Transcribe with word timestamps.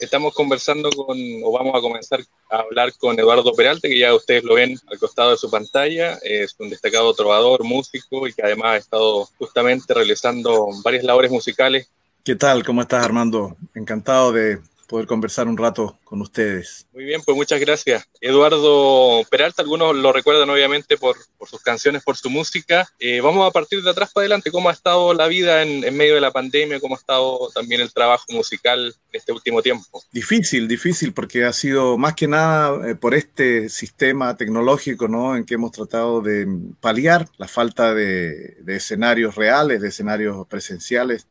Estamos 0.00 0.32
conversando 0.32 0.88
con, 0.90 1.18
o 1.44 1.52
vamos 1.52 1.74
a 1.76 1.80
comenzar 1.82 2.20
a 2.50 2.60
hablar 2.60 2.90
con 2.96 3.20
Eduardo 3.20 3.52
Peralta, 3.52 3.86
que 3.86 3.98
ya 3.98 4.14
ustedes 4.14 4.42
lo 4.44 4.54
ven 4.54 4.80
al 4.90 4.98
costado 4.98 5.32
de 5.32 5.36
su 5.36 5.50
pantalla. 5.50 6.18
Es 6.22 6.56
un 6.58 6.70
destacado 6.70 7.12
trovador, 7.12 7.64
músico 7.64 8.26
y 8.26 8.32
que 8.32 8.42
además 8.42 8.66
ha 8.72 8.76
estado 8.78 9.28
justamente 9.38 9.92
realizando 9.92 10.68
varias 10.82 11.04
labores 11.04 11.30
musicales. 11.30 11.90
¿Qué 12.24 12.34
tal? 12.34 12.64
¿Cómo 12.64 12.80
estás, 12.80 13.04
Armando? 13.04 13.56
Encantado 13.74 14.32
de 14.32 14.58
poder 14.90 15.06
conversar 15.06 15.46
un 15.46 15.56
rato 15.56 16.00
con 16.02 16.20
ustedes. 16.20 16.84
Muy 16.92 17.04
bien, 17.04 17.22
pues 17.24 17.36
muchas 17.36 17.60
gracias. 17.60 18.08
Eduardo 18.20 19.22
Peralta, 19.30 19.62
algunos 19.62 19.94
lo 19.94 20.12
recuerdan 20.12 20.50
obviamente 20.50 20.96
por, 20.96 21.16
sus 21.48 21.62
canciones, 21.62 22.02
por 22.02 22.16
su 22.16 22.28
música. 22.28 22.88
Eh, 22.98 23.20
vamos 23.20 23.48
a 23.48 23.52
partir 23.52 23.84
de 23.84 23.90
atrás 23.90 24.10
para 24.12 24.22
adelante, 24.22 24.50
¿cómo 24.50 24.68
ha 24.68 24.72
estado 24.72 25.14
la 25.14 25.28
vida 25.28 25.62
en, 25.62 25.96
medio 25.96 26.16
de 26.16 26.20
la 26.20 26.32
pandemia? 26.32 26.80
¿Cómo 26.80 26.96
ha 26.96 26.98
estado 26.98 27.50
también 27.54 27.80
el 27.80 27.92
trabajo 27.92 28.24
musical 28.30 28.92
en 29.12 29.18
este 29.18 29.30
último 29.30 29.62
tiempo? 29.62 30.02
Difícil, 30.10 30.66
difícil, 30.66 31.12
porque 31.12 31.44
ha 31.44 31.52
sido 31.52 31.96
más 31.96 32.14
que 32.14 32.26
nada 32.26 32.90
eh, 32.90 32.96
por 32.96 33.14
este 33.14 33.68
sistema 33.68 34.36
tecnológico, 34.36 35.06
¿no? 35.06 35.36
En 35.36 35.44
que 35.44 35.54
hemos 35.54 35.70
tratado 35.70 36.20
de 36.20 36.48
paliar 36.80 37.28
la 37.38 37.46
falta 37.46 37.94
de, 37.94 38.56
de 38.60 38.76
escenarios 38.76 39.36
reales, 39.36 39.80
de 39.80 39.88
escenarios 39.88 40.48
presenciales 40.48 41.28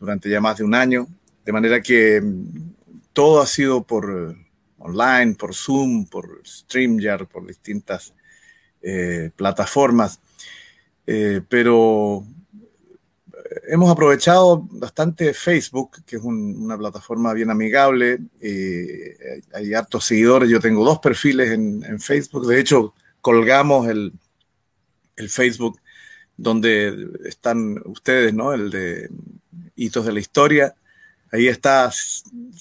durante 0.00 0.30
ya 0.30 0.40
más 0.40 0.56
de 0.56 0.64
un 0.64 0.74
año. 0.74 1.06
De 1.44 1.52
manera 1.52 1.80
que 1.80 2.22
todo 3.18 3.40
ha 3.40 3.48
sido 3.48 3.82
por 3.82 4.04
eh, 4.30 4.46
online, 4.78 5.34
por 5.34 5.52
Zoom, 5.52 6.06
por 6.06 6.40
StreamYard, 6.46 7.26
por 7.26 7.44
distintas 7.44 8.14
eh, 8.80 9.32
plataformas. 9.34 10.20
Eh, 11.04 11.40
pero 11.48 12.24
hemos 13.66 13.90
aprovechado 13.90 14.68
bastante 14.70 15.34
Facebook, 15.34 16.04
que 16.06 16.14
es 16.14 16.22
una 16.22 16.78
plataforma 16.78 17.34
bien 17.34 17.50
amigable. 17.50 18.20
hay 18.40 19.74
hartos 19.74 20.04
seguidores. 20.04 20.48
Yo 20.48 20.60
tengo 20.60 20.84
dos 20.84 21.00
perfiles 21.00 21.50
en, 21.50 21.98
Facebook. 21.98 22.46
De 22.46 22.60
hecho, 22.60 22.94
colgamos 23.20 23.88
el, 23.88 24.12
el, 25.16 25.28
Facebook 25.28 25.80
donde 26.36 27.08
están 27.24 27.82
ustedes, 27.84 28.32
¿no? 28.32 28.52
El 28.52 28.70
de 28.70 29.10
Hitos 29.74 30.06
de 30.06 30.12
la 30.12 30.20
Historia 30.20 30.76
ahí 31.32 31.48
está 31.48 31.90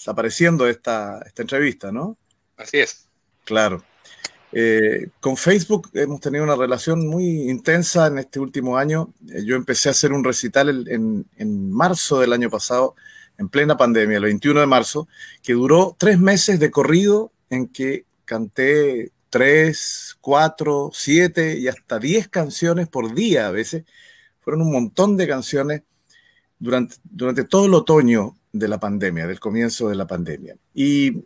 apareciendo 0.07 0.67
esta, 0.67 1.21
esta 1.25 1.41
entrevista, 1.41 1.91
¿no? 1.91 2.17
Así 2.55 2.79
es. 2.79 3.07
Claro. 3.45 3.83
Eh, 4.51 5.09
con 5.19 5.35
Facebook 5.35 5.89
hemos 5.93 6.21
tenido 6.21 6.43
una 6.43 6.55
relación 6.55 7.07
muy 7.07 7.49
intensa 7.49 8.07
en 8.07 8.19
este 8.19 8.39
último 8.39 8.77
año. 8.77 9.13
Eh, 9.29 9.43
yo 9.45 9.55
empecé 9.55 9.89
a 9.89 9.91
hacer 9.91 10.13
un 10.13 10.23
recital 10.23 10.87
en, 10.87 11.25
en, 11.35 11.71
marzo 11.71 12.19
del 12.19 12.33
año 12.33 12.49
pasado, 12.49 12.95
en 13.37 13.49
plena 13.49 13.77
pandemia, 13.77 14.17
el 14.17 14.23
21 14.23 14.61
de 14.61 14.65
marzo, 14.65 15.07
que 15.43 15.53
duró 15.53 15.95
tres 15.99 16.17
meses 16.17 16.59
de 16.59 16.71
corrido 16.71 17.31
en 17.49 17.67
que 17.67 18.05
canté 18.25 19.11
tres, 19.29 20.17
cuatro, 20.21 20.89
siete 20.93 21.57
y 21.59 21.67
hasta 21.67 21.99
diez 21.99 22.27
canciones 22.27 22.87
por 22.87 23.13
día 23.13 23.47
a 23.47 23.51
veces. 23.51 23.83
Fueron 24.41 24.61
un 24.61 24.71
montón 24.71 25.17
de 25.17 25.27
canciones 25.27 25.83
durante, 26.57 26.95
durante 27.03 27.43
todo 27.43 27.65
el 27.65 27.73
otoño 27.73 28.35
de 28.57 28.67
la 28.67 28.79
pandemia, 28.79 29.27
del 29.27 29.39
comienzo 29.39 29.89
de 29.89 29.95
la 29.95 30.07
pandemia. 30.07 30.55
Y, 30.73 31.23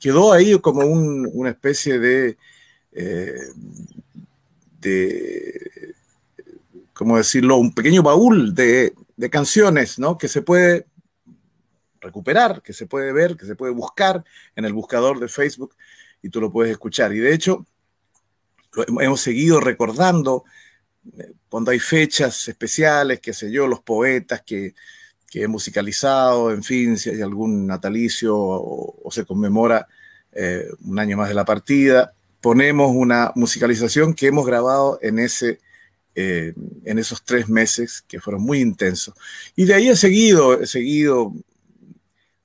quedó 0.00 0.32
ahí 0.32 0.58
como 0.60 0.86
una 0.86 1.50
especie 1.50 1.98
de, 1.98 2.38
eh, 2.92 3.34
de, 4.80 5.94
¿cómo 6.94 7.16
decirlo? 7.16 7.56
Un 7.56 7.74
pequeño 7.74 8.02
baúl 8.02 8.54
de, 8.54 8.94
canciones, 9.30 9.98
¿no? 9.98 10.16
Que 10.16 10.28
se 10.28 10.40
puede 10.40 10.86
recuperar, 12.00 12.62
que 12.62 12.72
se 12.72 12.86
puede 12.86 13.12
ver, 13.12 13.36
que 13.36 13.44
se 13.44 13.54
puede 13.54 13.72
buscar 13.72 14.24
en 14.56 14.64
el 14.64 14.72
buscador 14.72 15.20
de 15.20 15.28
Facebook 15.28 15.74
y 16.22 16.30
tú 16.30 16.40
lo 16.40 16.50
puedes 16.50 16.72
escuchar. 16.72 17.12
Y 17.12 17.18
de 17.18 17.34
hecho, 17.34 17.66
hemos 19.00 19.20
seguido 19.20 19.60
recordando 19.60 20.44
eh, 21.18 21.32
cuando 21.48 21.70
hay 21.70 21.78
fechas 21.78 22.48
especiales, 22.48 23.20
qué 23.20 23.32
sé 23.32 23.50
yo, 23.50 23.66
los 23.66 23.80
poetas 23.80 24.42
que 24.42 24.74
que 25.30 25.44
he 25.44 25.48
musicalizado, 25.48 26.50
en 26.50 26.64
fin, 26.64 26.98
si 26.98 27.08
hay 27.08 27.22
algún 27.22 27.66
natalicio 27.66 28.36
o, 28.36 29.08
se 29.12 29.24
conmemora 29.24 29.86
eh, 30.32 30.66
un 30.84 30.98
año 30.98 31.16
más 31.16 31.28
de 31.28 31.34
la 31.34 31.44
partida, 31.44 32.12
ponemos 32.40 32.90
una 32.92 33.32
musicalización 33.36 34.14
que 34.14 34.26
hemos 34.26 34.44
grabado 34.44 34.98
en, 35.02 35.20
ese, 35.20 35.60
eh, 36.16 36.52
en 36.84 36.98
esos 36.98 37.22
tres 37.24 37.48
meses 37.48 38.02
que 38.08 38.20
fueron 38.20 38.42
muy 38.42 38.60
intensos. 38.60 39.14
Y 39.54 39.66
de 39.66 39.74
ahí 39.74 39.88
he 39.88 39.96
seguido, 39.96 40.60
he 40.60 40.66
seguido 40.66 41.32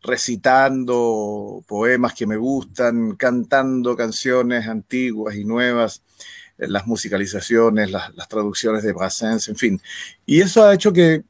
recitando 0.03 1.63
poemas 1.67 2.13
que 2.13 2.27
me 2.27 2.37
gustan, 2.37 3.15
cantando 3.15 3.95
canciones 3.95 4.67
antiguas 4.67 5.35
y 5.35 5.43
nuevas, 5.43 6.03
eh, 6.59 6.67
las 6.67 6.85
musicalizaciones, 6.85 7.89
las, 7.89 8.15
las 8.15 8.27
traducciones 8.27 8.83
de 8.83 8.93
Brassens, 8.93 9.47
en 9.47 9.55
fin. 9.55 9.81
Y 10.27 10.41
eso 10.41 10.63
ha 10.63 10.75
hecho 10.75 10.93
que 10.93 11.23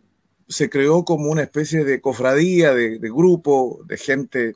se 0.48 0.70
creó 0.70 1.06
como 1.06 1.30
una 1.30 1.44
especie 1.44 1.84
de 1.84 2.02
cofradía, 2.02 2.74
de, 2.74 2.98
grupo, 3.00 3.82
de 3.88 3.98
gente 3.98 4.56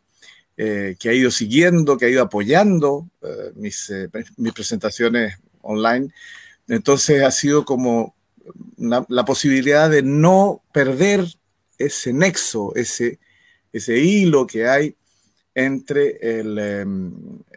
eh, 0.58 0.96
que 1.00 1.10
ha 1.10 1.14
ido 1.14 1.32
siguiendo, 1.32 1.98
que 1.98 2.06
ha 2.06 2.10
ido 2.10 2.22
apoyando 2.22 3.10
eh, 3.22 3.52
mis, 3.56 3.90
eh, 3.90 4.10
mis, 4.38 4.54
presentaciones 4.54 5.38
online. 5.62 6.10
Entonces 6.68 7.24
ha 7.24 7.32
sido 7.32 7.66
como 7.66 8.16
la 8.78 9.26
posibilidad 9.26 9.90
de 9.90 10.02
no 10.02 10.64
perder 10.74 11.26
ese 11.78 12.14
nexo, 12.14 12.74
ese, 12.76 13.20
ese 13.74 14.00
hilo 14.00 14.48
que 14.48 14.68
hay 14.68 14.96
entre 15.56 16.18
el, 16.40 16.58
em, 16.58 17.14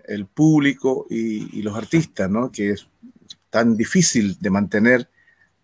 el 0.06 0.26
público 0.26 1.06
y, 1.09 1.62
los 1.62 1.76
artistas, 1.76 2.31
¿no? 2.31 2.50
que 2.50 2.71
es 2.71 2.87
tan 3.50 3.76
difícil 3.76 4.38
de 4.41 4.50
mantener 4.50 5.09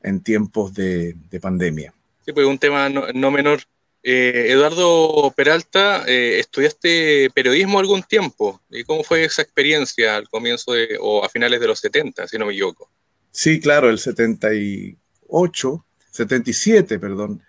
en 0.02 0.20
tiempos 0.20 0.74
de 0.74 1.14
pandemia. 1.40 1.92
Sí, 2.28 2.34
pues 2.34 2.46
un 2.46 2.58
tema 2.58 2.90
no, 2.90 3.30
menor. 3.30 3.60
Eh, 4.02 4.48
Eduardo 4.50 5.32
Peralta, 5.34 6.04
eh, 6.06 6.38
estudiaste 6.40 7.30
periodismo 7.34 7.78
algún 7.78 8.02
tiempo. 8.02 8.60
¿Y 8.68 8.84
cómo 8.84 9.02
fue 9.02 9.24
esa 9.24 9.40
experiencia 9.40 10.14
al 10.14 10.28
comienzo 10.28 10.72
de, 10.72 10.98
o 11.00 11.24
a 11.24 11.30
finales 11.30 11.58
de 11.58 11.68
los 11.68 11.78
70, 11.80 12.28
si 12.28 12.36
no 12.36 12.44
me 12.44 12.52
equivoco? 12.52 12.90
Sí, 13.30 13.60
claro, 13.60 13.88
el 13.88 13.98
78, 13.98 15.86
77, 16.10 16.98
perdón. 16.98 17.42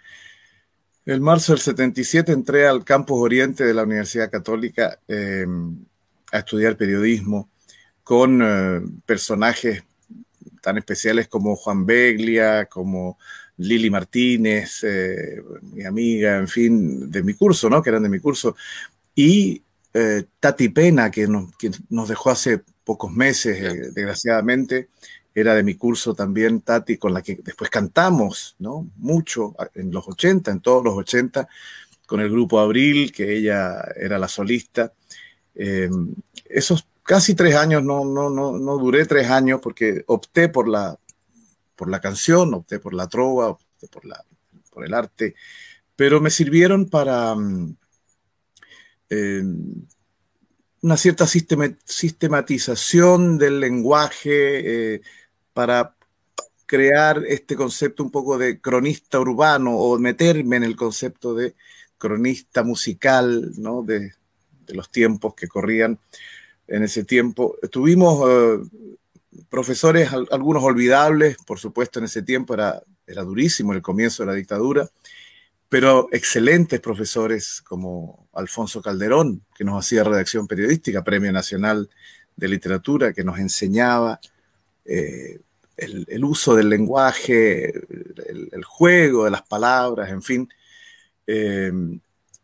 El 1.05 1.19
marzo 1.19 1.51
del 1.51 1.59
77 1.59 2.31
entré 2.31 2.65
al 2.65 2.85
campus 2.85 3.21
oriente 3.21 3.65
de 3.65 3.73
la 3.73 3.83
Universidad 3.83 4.31
Católica 4.31 4.97
em, 5.09 5.75
a 6.31 6.37
estudiar 6.37 6.77
periodismo 6.77 7.49
con 8.01 8.41
eh, 8.41 8.81
personajes 9.05 9.83
tan 10.61 10.77
especiales 10.77 11.27
como 11.27 11.57
Juan 11.57 11.85
Beglia, 11.85 12.67
como 12.67 13.17
Lili 13.59 13.89
Martínez, 13.89 14.83
eh, 14.83 15.41
mi 15.73 15.83
amiga, 15.83 16.37
en 16.37 16.47
fin, 16.47 17.11
de 17.11 17.23
mi 17.23 17.33
curso, 17.33 17.69
¿no? 17.69 17.81
Que 17.81 17.89
eran 17.89 18.03
de 18.03 18.09
mi 18.09 18.19
curso. 18.19 18.55
Y 19.13 19.61
eh, 19.93 20.23
Tati 20.39 20.69
Pena, 20.69 21.11
que 21.11 21.27
nos, 21.27 21.49
nos, 21.89 22.07
dejó 22.07 22.29
hace 22.29 22.61
pocos 22.83 23.11
meses, 23.11 23.61
eh, 23.61 23.91
desgraciadamente, 23.93 24.89
era 25.35 25.55
de 25.55 25.63
mi 25.63 25.75
curso 25.75 26.13
también, 26.13 26.61
Tati, 26.61 26.97
con 26.97 27.13
la 27.13 27.21
que 27.21 27.37
después 27.43 27.69
cantamos, 27.69 28.55
¿no? 28.59 28.89
Mucho 28.95 29.55
en 29.75 29.91
los 29.91 30.07
80, 30.07 30.51
en 30.51 30.61
todos 30.61 30.83
los 30.83 30.95
80, 30.95 31.47
con 32.05 32.21
el 32.21 32.29
grupo 32.29 32.59
Abril, 32.59 33.11
que 33.11 33.35
ella 33.35 33.83
era 33.95 34.17
la 34.17 34.27
solista. 34.27 34.93
esos 36.45 36.87
casi 37.03 37.35
tres 37.35 37.55
años, 37.55 37.83
no, 37.83 38.05
no, 38.05 38.29
no, 38.29 38.57
no 38.57 38.77
duré 38.77 39.05
tres 39.05 39.29
años 39.29 39.59
porque 39.61 40.03
opté 40.07 40.47
por 40.47 40.67
la, 40.67 40.97
por 41.79 41.89
la 41.89 42.01
canción, 42.01 42.53
opté 42.53 42.77
por 42.77 42.93
la 42.93 43.07
trova, 43.07 43.47
opté 43.47 43.87
por, 43.87 44.03
el 44.85 44.93
arte, 44.93 45.33
pero 45.95 46.19
me 46.19 46.29
sirvieron 46.29 46.89
para 46.89 47.33
mm, 47.33 47.77
eh, 49.09 49.41
una 50.81 50.97
cierta 50.97 51.25
sistematización 51.25 53.37
del 53.37 53.61
lenguaje, 53.61 54.95
eh, 54.95 55.01
para 55.53 55.95
crear 56.65 57.23
este 57.25 57.55
concepto 57.55 58.03
un 58.03 58.11
poco 58.11 58.37
de 58.37 58.59
cronista 58.59 59.17
urbano 59.17 59.77
o 59.77 59.97
meterme 59.97 60.57
en 60.57 60.65
el 60.65 60.75
concepto 60.75 61.33
de 61.33 61.55
cronista 61.97 62.63
musical, 62.63 63.53
¿no? 63.57 63.83
de, 63.83 64.11
los 64.67 64.91
tiempos 64.91 65.33
que 65.33 65.47
corrían 65.47 65.97
en 66.67 66.83
ese 66.83 67.05
tiempo. 67.05 67.55
Tuvimos 67.71 68.29
eh, 68.29 68.59
profesores, 69.49 70.11
algunos 70.31 70.63
olvidables, 70.63 71.37
por 71.45 71.59
supuesto 71.59 71.99
en 71.99 72.05
ese 72.05 72.21
tiempo 72.21 72.53
era, 72.53 72.81
era 73.05 73.23
durísimo 73.23 73.73
el 73.73 73.81
comienzo 73.81 74.23
de 74.23 74.27
la 74.27 74.33
dictadura, 74.33 74.89
pero 75.69 76.07
excelentes 76.11 76.79
profesores 76.79 77.61
como 77.61 78.27
Alfonso 78.33 78.81
Calderón, 78.81 79.43
que 79.55 79.63
nos 79.63 79.85
hacía 79.85 80.03
redacción 80.03 80.47
periodística, 80.47 81.03
Premio 81.03 81.31
Nacional 81.31 81.89
de 82.35 82.47
Literatura, 82.47 83.13
que 83.13 83.23
nos 83.23 83.37
enseñaba 83.37 84.19
eh, 84.85 85.39
el, 85.77 86.23
uso 86.23 86.55
del 86.55 86.69
lenguaje, 86.69 87.69
el, 87.69 88.63
juego 88.63 89.25
de 89.25 89.31
las 89.31 89.43
palabras, 89.43 90.09
en 90.09 90.21
fin. 90.23 90.49
Eh, 91.27 91.71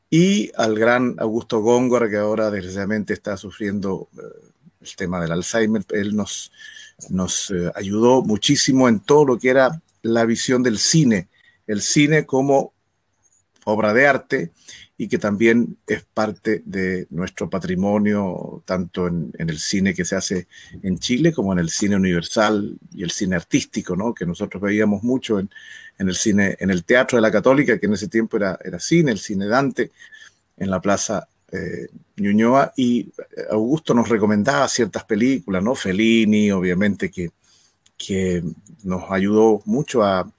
y 0.10 0.52
al 0.56 0.78
gran 0.78 1.16
Augusto 1.18 1.60
Góngora, 1.60 2.10
que 2.10 2.18
ahora 2.18 2.52
desgraciadamente 2.52 3.14
está 3.14 3.36
sufriendo 3.36 4.08
eh, 4.18 4.52
el 4.86 4.96
tema 4.96 5.22
del 5.22 5.32
Alzheimer. 5.32 5.84
Él 5.90 6.16
nos, 6.16 6.52
nos 7.10 7.52
eh, 7.52 7.72
ayudó 7.76 8.22
muchísimo 8.22 8.88
en 8.88 9.00
todo 9.00 9.26
lo 9.26 9.40
que 9.40 9.50
era 9.50 9.82
la 10.02 10.26
visión 10.26 10.64
del 10.64 10.78
cine, 10.78 11.28
el 11.68 11.82
cine 11.82 12.26
como 12.26 12.74
obra 13.66 13.94
de 13.94 14.08
arte 14.08 14.52
y 14.98 15.08
que 15.10 15.18
también 15.18 15.78
es 15.88 16.04
parte 16.04 16.62
de 16.66 17.08
nuestro 17.10 17.50
patrimonio, 17.50 18.64
tanto 18.66 19.08
en, 19.08 19.34
el 19.38 19.60
cine 19.60 19.94
que 19.94 20.06
se 20.06 20.16
hace 20.16 20.48
en 20.84 21.00
Chile 21.00 21.34
como 21.34 21.52
en 21.52 21.60
el 21.60 21.70
cine 21.70 21.98
universal 21.98 22.78
y 22.94 23.04
el 23.04 23.12
cine 23.12 23.36
artístico, 23.36 23.96
¿no? 23.96 24.14
que 24.14 24.26
nosotros 24.26 24.62
veíamos 24.62 25.04
mucho 25.04 25.40
en, 25.40 25.50
el 25.98 26.16
cine, 26.16 26.56
en 26.60 26.70
el 26.70 26.86
Teatro 26.86 27.18
de 27.18 27.24
la 27.24 27.32
Católica, 27.32 27.78
que 27.78 27.88
en 27.88 27.94
ese 27.94 28.08
tiempo 28.08 28.38
era, 28.38 28.58
era 28.64 28.80
cine, 28.80 29.12
el 29.12 29.20
cine 29.20 29.48
Dante, 29.48 29.92
en 30.58 30.70
la 30.70 30.80
Plaza 30.80 31.28
eh, 31.52 31.88
Ñuñoa, 32.18 32.74
y 32.76 33.12
Augusto 33.50 33.94
nos 33.94 34.10
recomendaba 34.10 34.68
ciertas 34.68 35.04
películas, 35.04 35.64
¿no? 35.64 35.76
Fellini, 35.76 36.52
obviamente, 36.52 37.12
que, 37.12 37.32
que 37.98 38.44
nos 38.84 39.12
ayudó 39.12 39.62
mucho 39.66 40.04
a, 40.04 40.32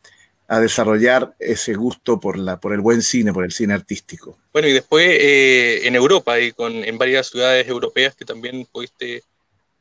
a 0.48 0.60
desarrollar 0.60 1.34
ese 1.38 1.74
gusto 1.74 2.20
por, 2.20 2.38
la, 2.38 2.60
por 2.60 2.72
el 2.72 2.80
buen 2.80 3.02
cine, 3.02 3.32
por 3.32 3.44
el 3.44 3.52
cine 3.52 3.74
artístico. 3.74 4.38
Bueno, 4.52 4.68
y 4.68 4.72
después 4.72 5.06
eh, 5.08 5.86
en 5.86 5.94
Europa 5.94 6.38
y 6.38 6.52
con, 6.52 6.72
en 6.72 6.98
varias 6.98 7.28
ciudades 7.28 7.66
europeas 7.68 8.14
que 8.14 8.24
también 8.24 8.66
pudiste... 8.70 9.22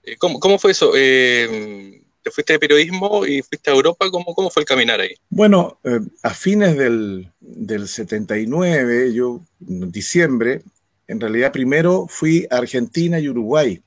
Eh, 0.03 0.17
¿cómo, 0.17 0.39
¿cómo, 0.39 0.57
fue 0.57 0.71
eso? 0.71 0.93
Eh, 0.95 2.01
¿Te 2.21 2.31
fuiste 2.31 2.53
de 2.53 2.59
periodismo 2.59 3.25
y 3.25 3.43
fuiste 3.43 3.69
a 3.69 3.73
Europa? 3.73 4.09
¿Cómo, 4.09 4.33
cómo 4.33 4.49
fue 4.49 4.61
el 4.61 4.67
caminar 4.67 4.99
ahí? 4.99 5.15
Bueno, 5.29 5.79
a 6.23 6.33
fines 6.33 6.75
del, 6.75 7.31
del 7.39 7.87
79, 7.87 9.13
yo, 9.13 9.41
en 9.67 9.91
diciembre, 9.91 10.63
en 11.07 11.19
realidad 11.19 11.51
primero 11.51 12.07
fui 12.07 12.47
a 12.49 12.57
Argentina 12.57 13.19
y 13.19 13.29
Uruguay. 13.29 13.81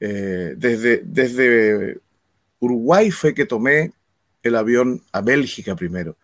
desde, 0.00 1.02
desde 1.04 1.98
Uruguay 2.60 3.10
fue 3.10 3.34
que 3.34 3.46
tomé 3.46 3.92
el 4.42 4.56
avión 4.56 5.02
a 5.12 5.20
Bélgica 5.20 5.74
primero. 5.74 6.16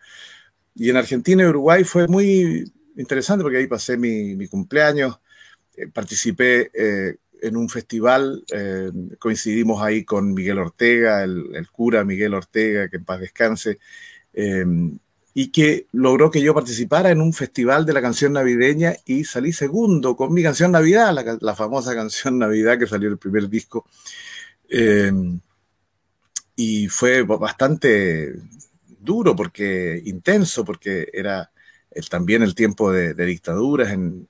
Y 0.75 0.89
en 0.89 0.97
Argentina 0.97 1.43
y 1.43 1.47
Uruguay 1.47 1.83
fue 1.83 2.07
muy 2.07 2.71
interesante 2.95 3.43
porque 3.43 3.57
ahí 3.57 3.67
pasé 3.67 3.97
mi, 3.97 4.47
cumpleaños, 4.47 5.19
eh, 5.75 5.87
participé 5.87 6.71
eh, 6.73 7.15
en 7.41 7.57
un 7.57 7.67
festival, 7.69 8.43
eh, 8.53 8.91
coincidimos 9.19 9.81
ahí 9.81 10.05
con 10.05 10.33
Miguel 10.33 10.59
Ortega, 10.59 11.23
el, 11.23 11.67
cura 11.71 12.03
Miguel 12.03 12.33
Ortega, 12.33 12.87
que 12.89 12.97
en 12.97 13.05
paz 13.05 13.19
descanse, 13.19 13.79
y 15.33 15.51
que 15.51 15.87
logró 15.91 16.29
que 16.29 16.41
yo 16.41 16.53
participara 16.53 17.09
en 17.09 17.21
un 17.21 17.33
festival 17.33 17.85
de 17.85 17.93
la 17.93 18.01
canción 18.01 18.33
navideña 18.33 18.95
y 19.05 19.23
salí 19.23 19.53
segundo 19.53 20.15
con 20.15 20.33
mi 20.33 20.43
canción 20.43 20.71
Navidad, 20.71 21.13
la, 21.13 21.37
la 21.39 21.55
famosa 21.55 21.95
canción 21.95 22.37
Navidad 22.37 22.77
que 22.77 22.87
salió 22.87 23.09
el 23.09 23.17
primer 23.17 23.49
disco. 23.49 23.85
Y 26.55 26.87
fue 26.89 27.23
bastante 27.23 28.35
duro, 28.99 29.35
porque 29.35 30.01
intenso, 30.05 30.63
porque 30.63 31.09
era 31.11 31.51
también 32.09 32.43
el 32.43 32.55
tiempo 32.55 32.91
de, 32.91 33.13
dictaduras 33.13 33.91
en, 33.91 34.27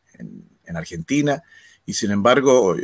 Argentina, 0.74 1.44
y 1.86 1.96
sin 1.96 2.12
embargo 2.12 2.78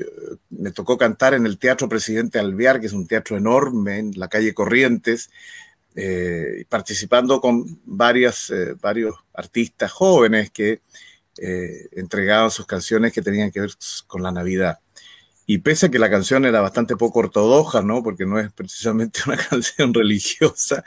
me 0.49 0.71
tocó 0.71 0.97
cantar 0.97 1.33
en 1.33 1.45
el 1.45 1.57
Teatro 1.57 1.87
Presidente 1.87 2.37
Alvear, 2.37 2.81
que 2.81 2.87
es 2.87 2.91
un 2.91 3.07
teatro 3.07 3.37
enorme 3.37 3.99
en 3.99 4.11
la 4.17 4.27
calle 4.27 4.53
Corrientes, 4.53 5.29
eh, 5.99 6.63
participando 6.69 7.41
con 7.41 7.81
varias, 7.83 8.51
eh, 8.51 8.75
varios 8.79 9.15
artistas 9.33 9.91
jóvenes 9.91 10.51
que 10.51 10.81
eh, 11.39 11.87
entregaban 11.93 12.51
sus 12.51 12.67
canciones 12.67 13.11
que 13.11 13.23
tenían 13.23 13.49
que 13.49 13.61
ver 13.61 13.71
con 14.05 14.21
la 14.21 14.31
Navidad. 14.31 14.77
Y 15.47 15.57
pese 15.57 15.87
a 15.87 15.89
que 15.89 15.97
la 15.97 16.11
canción 16.11 16.45
era 16.45 16.61
bastante 16.61 16.95
poco 16.95 17.17
ortodoxa, 17.21 17.81
¿no? 17.81 18.03
Porque 18.03 18.27
no 18.27 18.39
es 18.39 18.51
precisamente 18.51 19.21
una 19.25 19.37
canción 19.37 19.91
religiosa, 19.91 20.83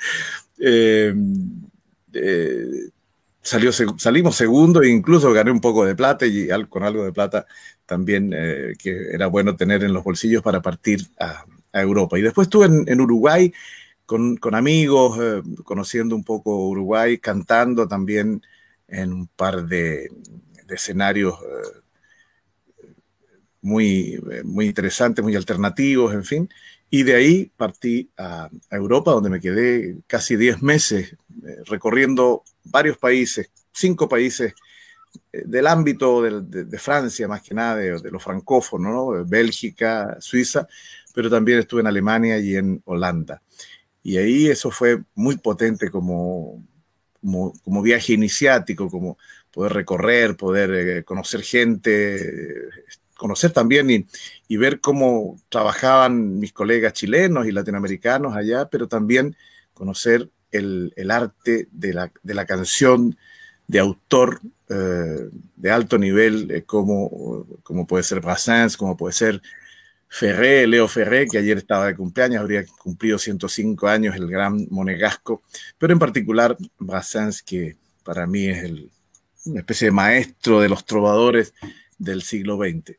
salió, 3.42 3.72
salimos 3.72 4.36
segundo 4.36 4.80
e 4.80 4.90
incluso 4.90 5.32
gané 5.32 5.50
un 5.50 5.60
poco 5.60 5.84
de 5.84 5.96
plata 5.96 6.24
y 6.24 6.46
con 6.68 6.84
algo 6.84 7.04
de 7.04 7.12
plata 7.12 7.46
también 7.84 8.30
que 8.78 9.08
era 9.12 9.26
bueno 9.26 9.56
tener 9.56 9.82
en 9.82 9.92
los 9.92 10.04
bolsillos 10.04 10.40
para 10.40 10.62
partir 10.62 11.00
a, 11.18 11.44
Europa. 11.72 12.16
Y 12.18 12.22
después 12.22 12.46
estuve 12.46 12.66
en, 12.66 13.00
Uruguay 13.00 13.52
con, 14.40 14.54
amigos, 14.54 15.42
conociendo 15.64 16.16
un 16.16 16.24
poco 16.24 16.68
Uruguay, 16.68 17.18
cantando 17.18 17.86
también 17.86 18.42
en 18.88 19.12
un 19.12 19.26
par 19.28 19.66
de, 19.66 20.10
de 20.66 20.74
escenarios 20.74 21.34
muy, 23.62 24.20
eh, 24.30 24.42
muy 24.44 24.66
interesantes, 24.66 25.22
muy 25.22 25.36
alternativos, 25.36 26.14
en 26.14 26.24
fin. 26.24 26.48
Y 26.88 27.02
de 27.04 27.14
ahí 27.14 27.52
partí 27.56 28.10
a, 28.16 28.48
Europa, 28.70 29.12
donde 29.12 29.30
me 29.30 29.40
quedé 29.40 29.98
casi 30.06 30.36
10 30.36 30.62
meses 30.62 31.16
eh, 31.46 31.56
recorriendo 31.66 32.42
varios 32.64 32.98
países, 32.98 33.50
cinco 33.72 34.08
países 34.08 34.54
eh, 35.32 35.42
del 35.46 35.66
ámbito 35.66 36.22
de, 36.22 36.78
Francia, 36.78 37.28
más 37.28 37.42
que 37.42 37.54
nada, 37.54 37.76
de, 37.76 38.10
los 38.10 38.22
francófonos, 38.22 38.92
¿no? 38.92 39.24
Bélgica, 39.24 40.16
Suiza, 40.20 40.66
pero 41.14 41.30
también 41.30 41.58
estuve 41.58 41.80
en 41.80 41.86
Alemania 41.86 42.38
y 42.38 42.56
en 42.56 42.82
Holanda. 42.84 43.42
Y 44.02 44.16
ahí 44.16 44.48
eso 44.48 44.70
fue 44.70 45.02
muy 45.14 45.36
potente 45.36 45.90
como, 45.90 46.64
como, 47.20 47.82
viaje 47.82 48.14
iniciático, 48.14 48.88
como 48.88 49.18
poder 49.50 49.72
recorrer, 49.72 50.36
poder 50.36 51.04
conocer 51.04 51.42
gente, 51.42 52.68
conocer 53.16 53.52
también 53.52 54.06
y, 54.48 54.56
ver 54.56 54.80
cómo 54.80 55.38
trabajaban 55.50 56.38
mis 56.38 56.52
colegas 56.52 56.94
chilenos 56.94 57.46
y 57.46 57.52
latinoamericanos 57.52 58.34
allá, 58.34 58.68
pero 58.70 58.88
también 58.88 59.36
conocer 59.74 60.30
el, 60.50 60.92
arte 61.10 61.68
de 61.70 61.92
la, 61.92 62.46
canción 62.46 63.16
de 63.68 63.78
autor 63.78 64.40
eh, 64.68 65.28
de 65.56 65.70
alto 65.70 65.98
nivel, 65.98 66.50
eh, 66.50 66.62
como, 66.62 67.46
como, 67.62 67.86
puede 67.86 68.02
ser 68.02 68.20
Brassens, 68.20 68.76
como 68.76 68.96
puede 68.96 69.12
ser 69.12 69.42
Ferré, 70.12 70.66
Leo 70.66 70.88
Ferré, 70.88 71.28
que 71.28 71.38
ayer 71.38 71.56
estaba 71.56 71.86
de 71.86 71.94
cumpleaños, 71.94 72.40
habría 72.40 72.66
cumplido 72.66 73.16
105 73.16 73.86
años, 73.86 74.16
el 74.16 74.26
gran 74.26 74.66
monegasco, 74.68 75.42
pero 75.78 75.92
en 75.92 76.00
particular 76.00 76.56
Brassens, 76.78 77.42
que 77.42 77.76
para 78.02 78.26
mí 78.26 78.48
es 78.48 78.64
el, 78.64 78.90
una 79.46 79.60
especie 79.60 79.86
de 79.86 79.92
maestro 79.92 80.60
de 80.60 80.68
los 80.68 80.84
trovadores 80.84 81.54
del 81.96 82.22
siglo 82.22 82.56
XX. 82.56 82.98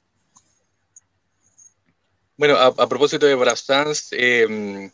Bueno, 2.37 2.55
a, 2.55 2.87
propósito 2.87 3.25
de 3.25 3.35
Brassens, 3.35 4.07
eh, 4.13 4.89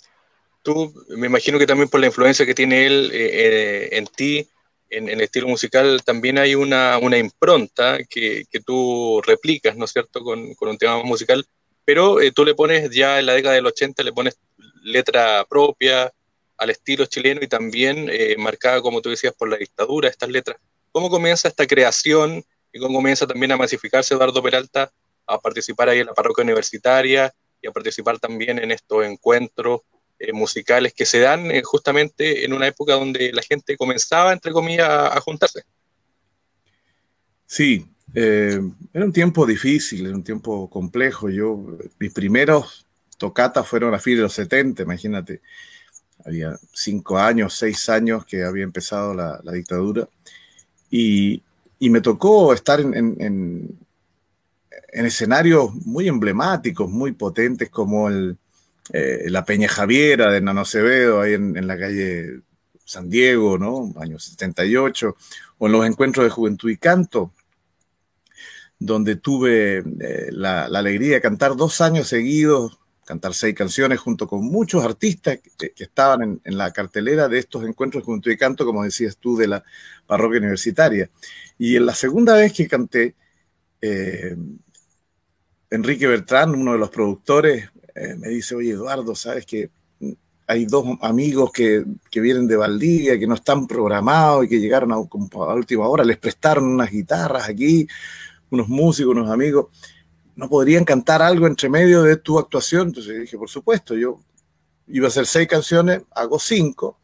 tú 0.63 0.91
me 1.09 1.27
imagino 1.27 1.59
que 1.59 1.67
también 1.67 1.87
por 1.87 1.99
la 1.99 2.07
influencia 2.07 2.47
que 2.47 2.55
tiene 2.55 2.87
él 2.87 3.11
eh, 3.13 3.29
eh, 3.31 3.89
en 3.91 4.07
ti, 4.07 4.49
en, 4.89 5.07
el 5.07 5.21
estilo 5.21 5.47
musical, 5.47 6.01
también 6.03 6.39
hay 6.39 6.55
una, 6.55 6.99
impronta 7.17 7.99
que, 8.09 8.43
tú 8.65 9.21
replicas, 9.25 9.77
¿no 9.77 9.85
es 9.85 9.91
cierto?, 9.91 10.23
con, 10.23 10.55
un 10.59 10.77
tema 10.77 11.03
musical, 11.03 11.45
pero 11.87 12.17
tú 12.35 12.43
le 12.43 12.53
pones 12.53 12.89
ya 12.91 13.17
en 13.17 13.27
la 13.27 13.33
década 13.33 13.55
del 13.55 13.65
80, 13.65 14.03
le 14.03 14.11
pones 14.11 14.37
letra 14.83 15.45
propia 15.49 16.11
al 16.57 16.69
estilo 16.69 17.05
chileno 17.05 17.39
y 17.41 17.47
también 17.47 18.11
marcada, 18.39 18.81
como 18.81 19.01
tú 19.01 19.09
decías, 19.09 19.33
por 19.33 19.47
la 19.47 19.55
dictadura, 19.55 20.09
estas 20.09 20.27
letras. 20.27 20.57
¿Cómo 20.91 21.09
comienza 21.09 21.47
esta 21.47 21.65
creación 21.65 22.43
y 22.73 22.79
cómo 22.79 22.97
comienza 22.97 23.25
también 23.25 23.53
a 23.53 23.57
masificarse 23.57 24.15
Eduardo 24.15 24.43
Peralta 24.43 24.91
a 25.25 25.39
participar 25.39 25.87
ahí 25.87 25.99
en 25.99 26.07
la 26.07 26.13
parroquia 26.13 26.43
universitaria 26.43 27.33
y 27.61 27.67
a 27.67 27.71
participar 27.71 28.19
también 28.19 28.59
en 28.59 28.71
estos 28.71 29.05
encuentros 29.05 29.81
eh, 30.19 30.33
musicales 30.33 30.93
que 30.93 31.05
se 31.05 31.19
dan 31.19 31.51
eh, 31.51 31.61
justamente 31.63 32.43
en 32.43 32.53
una 32.53 32.67
época 32.67 32.93
donde 32.93 33.31
la 33.31 33.43
gente 33.43 33.77
comenzaba, 33.77 34.33
entre 34.33 34.51
comillas, 34.51 34.89
a, 34.89 35.21
juntarse. 35.21 35.63
Sí, 37.45 37.85
eh, 38.13 38.61
era 38.93 39.05
un 39.05 39.11
tiempo 39.11 39.45
difícil, 39.45 40.05
era 40.05 40.15
un 40.15 40.23
tiempo 40.23 40.69
complejo. 40.69 41.29
Yo, 41.29 41.77
mis 41.99 42.13
primeros 42.13 42.85
tocatas 43.17 43.67
fueron 43.67 43.93
a 43.93 43.99
fines 43.99 44.19
de 44.19 44.23
los 44.23 44.33
70, 44.33 44.83
imagínate. 44.83 45.41
Había 46.25 46.57
cinco 46.73 47.17
años, 47.17 47.53
seis 47.53 47.89
años 47.89 48.25
que 48.25 48.43
había 48.43 48.63
empezado 48.63 49.13
la, 49.13 49.39
dictadura. 49.51 50.07
Y, 50.89 51.43
me 51.79 52.01
tocó 52.01 52.53
estar 52.53 52.79
en, 52.79 52.93
en 52.93 55.05
escenarios 55.05 55.73
muy 55.85 56.07
emblemáticos, 56.07 56.89
muy 56.89 57.11
potentes, 57.11 57.69
como 57.69 58.09
el, 58.09 58.37
eh, 58.93 59.25
la 59.29 59.43
Peña 59.43 59.67
Javiera 59.67 60.31
de 60.31 60.41
Nano 60.41 60.61
Acevedo, 60.61 61.21
ahí 61.21 61.33
en, 61.33 61.67
la 61.67 61.77
calle 61.77 62.41
San 62.85 63.09
Diego, 63.09 63.57
¿no? 63.57 63.93
Año 63.99 64.17
78, 64.17 65.15
o 65.57 65.65
en 65.65 65.71
los 65.71 65.85
encuentros 65.85 66.25
de 66.25 66.29
Juventud 66.29 66.69
y 66.69 66.77
Canto, 66.77 67.33
donde 68.79 69.15
tuve 69.15 69.79
eh, 69.79 70.29
la, 70.31 70.65
alegría 70.65 71.15
de 71.15 71.21
cantar 71.21 71.55
dos 71.55 71.81
años 71.81 72.07
seguidos 72.07 72.79
cantar 73.05 73.33
seis 73.33 73.55
canciones 73.55 74.01
junto 74.01 74.27
con 74.27 74.43
muchos 74.43 74.83
artistas 74.83 75.39
que, 75.57 75.71
estaban 75.77 76.41
en, 76.43 76.57
la 76.57 76.73
cartelera 76.73 77.29
de 77.29 77.39
estos 77.39 77.63
encuentros 77.63 78.03
junto 78.03 78.29
y 78.29 78.35
canto, 78.35 78.65
como 78.65 78.83
decías 78.83 79.15
tú, 79.15 79.37
de 79.37 79.47
la 79.47 79.63
parroquia 80.05 80.39
universitaria. 80.39 81.09
Y 81.57 81.77
en 81.77 81.85
la 81.85 81.95
segunda 81.95 82.35
vez 82.35 82.51
que 82.51 82.67
canté, 82.67 83.15
eh, 83.79 84.35
Enrique 85.69 86.05
Bertrán, 86.05 86.53
uno 86.53 86.73
de 86.73 86.79
los 86.79 86.89
productores, 86.89 87.69
eh, 87.95 88.15
me 88.17 88.27
dice, 88.27 88.55
oye 88.55 88.71
Eduardo, 88.71 89.15
sabes 89.15 89.45
que 89.45 89.69
hay 90.45 90.65
dos 90.65 90.85
amigos 91.01 91.51
que, 91.53 91.85
vienen 92.11 92.47
de 92.47 92.57
Valdivia, 92.57 93.17
que 93.17 93.27
no 93.27 93.35
están 93.35 93.67
programados 93.67 94.45
y 94.45 94.49
que 94.49 94.59
llegaron 94.59 94.91
a, 94.91 94.95
a 94.95 95.53
última 95.53 95.87
hora, 95.87 96.03
les 96.03 96.17
prestaron 96.17 96.65
unas 96.65 96.91
guitarras 96.91 97.47
aquí, 97.47 97.87
unos 98.49 98.67
músicos, 98.67 99.11
unos 99.13 99.29
amigos 99.29 99.67
¿no 100.37 100.47
podrían 100.47 100.85
cantar 100.85 101.21
algo 101.21 101.47
entre 101.47 101.67
medio 101.67 102.03
de 102.03 102.15
tu 102.15 102.39
actuación? 102.39 102.89
Entonces 102.89 103.19
dije, 103.19 103.37
por 103.37 103.49
supuesto, 103.49 103.95
yo 103.95 104.19
iba 104.87 105.07
a 105.07 105.09
hacer 105.09 105.25
seis 105.25 105.47
canciones, 105.47 106.03
hago 106.11 106.39
cinco 106.39 106.99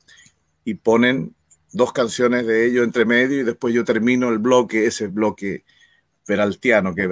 y 0.64 0.76
ponen 0.76 1.36
dos 1.72 1.92
canciones 1.92 2.46
de 2.46 2.68
ellos 2.68 2.86
entre 2.86 3.06
medio 3.06 3.42
y 3.42 3.44
después 3.44 3.74
yo 3.74 3.84
termino 3.84 4.30
el 4.30 4.38
bloque, 4.38 4.86
ese 4.86 5.08
bloque 5.08 5.66
peraltiano, 6.26 6.94
que 6.94 7.10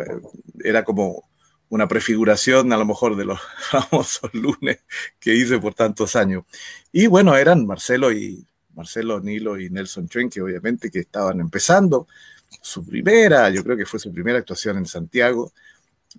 era 0.63 0.83
como 0.83 1.27
una 1.69 1.87
prefiguración 1.87 2.71
a 2.71 2.77
lo 2.77 2.85
mejor 2.85 3.15
de 3.15 3.25
los 3.25 3.39
famosos 3.71 4.31
lunes 4.33 4.79
que 5.19 5.33
hice 5.33 5.57
por 5.57 5.73
tantos 5.73 6.15
años. 6.15 6.43
Y 6.91 7.07
bueno, 7.07 7.35
eran 7.35 7.65
Marcelo 7.65 8.13
y 8.13 8.45
Marcelo 8.75 9.19
Nilo 9.19 9.59
y 9.59 9.71
Nelson 9.71 10.07
Chuen, 10.07 10.29
que 10.29 10.41
obviamente 10.41 10.91
que 10.91 10.99
estaban 10.99 11.39
empezando 11.39 12.07
su 12.59 12.85
primera, 12.85 13.49
yo 13.49 13.63
creo 13.63 13.77
que 13.77 13.85
fue 13.85 13.99
su 13.99 14.11
primera 14.11 14.39
actuación 14.39 14.77
en 14.77 14.85
Santiago, 14.85 15.51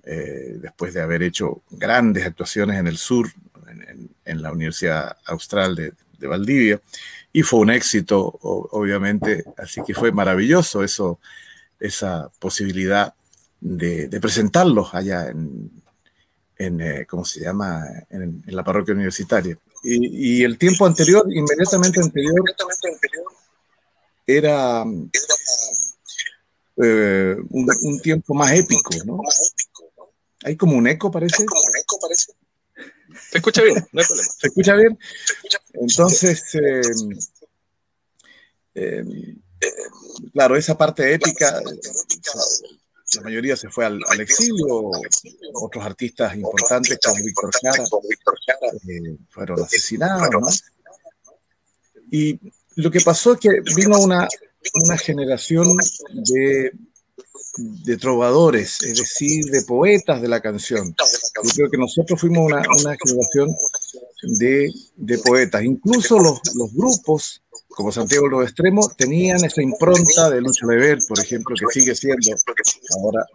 eh, 0.04 0.56
después 0.56 0.94
de 0.94 1.02
haber 1.02 1.22
hecho 1.22 1.62
grandes 1.70 2.24
actuaciones 2.24 2.78
en 2.78 2.86
el 2.86 2.96
sur, 2.96 3.28
en, 4.24 4.42
la 4.42 4.52
Universidad 4.52 5.16
Austral 5.26 5.74
de, 5.74 5.92
Valdivia, 6.26 6.80
y 7.32 7.42
fue 7.42 7.60
un 7.60 7.70
éxito, 7.70 8.38
obviamente, 8.42 9.44
así 9.58 9.82
que 9.84 9.92
fue 9.92 10.12
maravilloso 10.12 10.84
eso, 10.84 11.18
esa 11.80 12.30
posibilidad 12.38 13.12
de, 13.60 14.08
presentarlos 14.20 14.94
allá 14.94 15.28
en, 15.28 15.82
eh, 16.58 17.06
¿cómo 17.08 17.24
se 17.24 17.40
llama?, 17.40 17.84
en, 18.08 18.42
la 18.46 18.62
parroquia 18.62 18.94
universitaria. 18.94 19.58
Y, 19.82 20.44
el 20.44 20.58
tiempo 20.58 20.86
anterior, 20.86 21.26
inmediatamente 21.28 22.00
anterior, 22.00 22.44
era 24.24 24.84
eh, 26.82 27.36
un, 27.50 27.68
un, 27.82 28.00
tiempo 28.00 28.34
más 28.34 28.52
épico, 28.52 28.90
¿no? 29.04 29.18
Hay 30.44 30.56
como 30.56 30.76
un 30.76 30.86
eco, 30.86 31.10
parece. 31.10 31.44
Como 31.44 31.60
un 31.60 31.76
eco, 31.76 31.98
parece. 32.00 32.32
Se 33.30 33.38
escucha 33.38 33.62
bien, 33.62 33.76
no 33.92 34.00
hay 34.00 34.06
problema. 34.06 34.32
¿Se 34.38 34.46
escucha 34.46 34.74
bien? 34.74 34.98
Entonces, 35.74 36.54
eh, 36.54 36.82
eh, 38.74 39.04
claro, 40.32 40.56
esa 40.56 40.76
parte 40.76 41.14
épica, 41.14 41.60
la 43.14 43.22
mayoría 43.22 43.56
se 43.56 43.68
fue 43.68 43.84
al, 43.84 44.00
exilio, 44.20 44.90
otros 45.54 45.84
artistas 45.84 46.34
importantes 46.34 46.98
como 47.02 47.22
Víctor 47.22 47.50
Jara 47.60 48.72
eh, 48.88 49.16
fueron 49.28 49.62
asesinados, 49.62 50.30
¿no? 50.30 50.48
Y 52.10 52.38
lo 52.76 52.90
que 52.90 53.00
pasó 53.00 53.34
es 53.34 53.40
que 53.40 53.60
vino 53.74 53.98
una, 53.98 54.28
una 54.74 54.96
generación 54.98 55.76
de 56.12 56.72
de 57.54 57.96
trovadores, 57.98 58.82
es 58.82 58.98
decir, 58.98 59.44
de 59.46 59.62
poetas 59.62 60.22
de 60.22 60.28
la 60.28 60.40
canción. 60.40 60.94
Yo 61.44 61.50
creo 61.54 61.70
que 61.70 61.76
nosotros 61.76 62.20
fuimos 62.20 62.46
una, 62.46 62.62
una 62.80 62.96
generación 62.96 63.54
de, 64.38 64.70
de, 64.96 65.18
poetas. 65.18 65.62
Incluso 65.62 66.18
los, 66.18 66.40
los, 66.54 66.72
grupos, 66.72 67.42
como 67.68 67.92
Santiago 67.92 68.28
Los 68.28 68.44
Extremos, 68.44 68.96
tenían 68.96 69.44
esa 69.44 69.62
impronta 69.62 70.30
de 70.30 70.40
Lucho 70.40 70.66
Lever, 70.66 70.98
por 71.06 71.20
ejemplo, 71.20 71.54
que 71.54 71.80
sigue 71.80 71.94
siendo, 71.94 72.34
ahora 72.96 73.26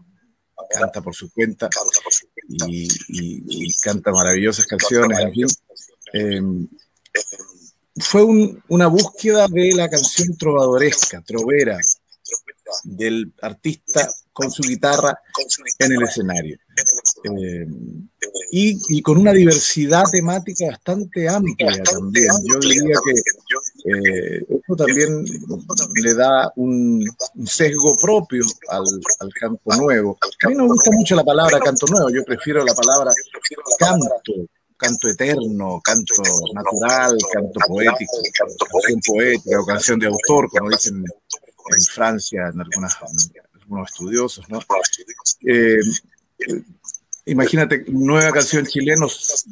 canta 0.70 1.02
por 1.02 1.16
su 1.16 1.32
cuenta 1.32 1.70
y, 2.50 2.88
y, 3.08 3.74
canta 3.78 4.12
maravillosas 4.12 4.66
canciones. 4.66 5.20
Eh, 6.14 6.42
fue 8.00 8.24
un, 8.24 8.64
una 8.70 8.88
búsqueda 8.88 9.48
de 9.48 9.74
la 9.74 9.90
canción 9.90 10.36
trovadoresca, 10.38 11.22
trovera, 11.22 11.78
del 12.84 13.34
artista 13.42 14.08
con 14.34 14.52
su 14.52 14.62
guitarra 14.62 15.18
en 15.80 15.92
el 15.94 16.04
escenario. 16.04 16.58
Eh, 17.24 17.66
y, 18.52 19.02
con 19.02 19.18
una 19.18 19.32
diversidad 19.32 20.04
temática 20.12 20.68
bastante 20.68 21.28
amplia 21.28 21.82
también. 21.84 22.28
Yo 22.46 22.60
diría 22.60 22.96
que 23.04 23.92
eh, 23.92 24.46
esto 24.48 24.76
también 24.76 25.26
le 26.04 26.14
da 26.14 26.52
un, 26.56 27.04
sesgo 27.46 27.96
propio 27.98 28.44
al, 28.70 28.86
al, 29.20 29.34
canto 29.34 29.76
nuevo. 29.78 30.18
A 30.46 30.50
mí 30.50 30.56
no 30.56 30.64
me 30.64 30.70
gusta 30.70 30.92
mucho 30.92 31.16
la 31.16 31.24
palabra 31.24 31.60
canto 31.60 31.88
nuevo, 31.88 32.10
yo 32.12 32.24
prefiero 32.24 32.64
la 32.64 32.76
palabra 32.76 33.12
canto 33.80 34.48
canto 34.78 35.08
eterno, 35.10 35.82
canto 35.84 36.22
natural, 36.54 37.18
canto 37.32 37.60
poético, 37.68 38.14
canción 38.34 39.00
poética 39.06 39.60
o 39.60 39.66
canción 39.66 40.00
de 40.00 40.08
autor, 40.08 40.50
como 40.50 40.70
dicen 40.70 41.04
en 41.04 41.82
Francia, 41.82 42.50
en, 42.54 42.62
algunas, 42.62 42.98
algunos 43.60 43.90
estudiosos, 43.92 44.48
¿no? 44.50 44.60
Eh, 45.46 45.80
imagínate, 47.26 47.84
nueva 47.90 48.32
canción 48.32 48.66
chilena, 48.66 49.06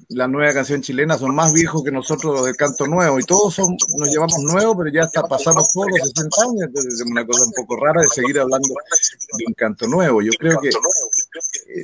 la 0.10 0.28
nueva 0.28 0.54
canción 0.54 0.82
chilena 0.82 1.18
son 1.18 1.36
más 1.36 1.52
viejos 1.52 1.84
que 1.84 1.92
nosotros 1.92 2.34
los 2.34 2.46
del 2.46 2.56
canto 2.56 2.88
nuevo, 2.88 3.20
y 3.20 3.24
todos 3.24 3.56
son, 3.56 3.76
nos 3.98 4.10
llevamos 4.10 4.40
nuevos, 4.40 4.76
pero 4.78 4.90
ya 4.92 5.04
hasta 5.04 5.24
pasamos 5.24 5.68
todos 5.74 5.88
los 5.90 6.10
60 6.10 6.42
años, 6.44 6.62
entonces 6.68 6.94
es 6.94 7.02
una 7.06 7.26
cosa 7.26 7.46
un 7.46 7.52
poco 7.52 7.76
rara 7.84 8.02
de 8.02 8.08
seguir 8.08 8.40
hablando 8.40 8.70
de 8.70 9.44
un 9.46 9.54
canto 9.54 9.88
nuevo. 9.88 10.22
Yo 10.22 10.32
creo 10.40 10.60
que 10.62 10.70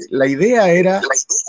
la 0.10 0.28
idea 0.28 0.72
era 0.72 1.02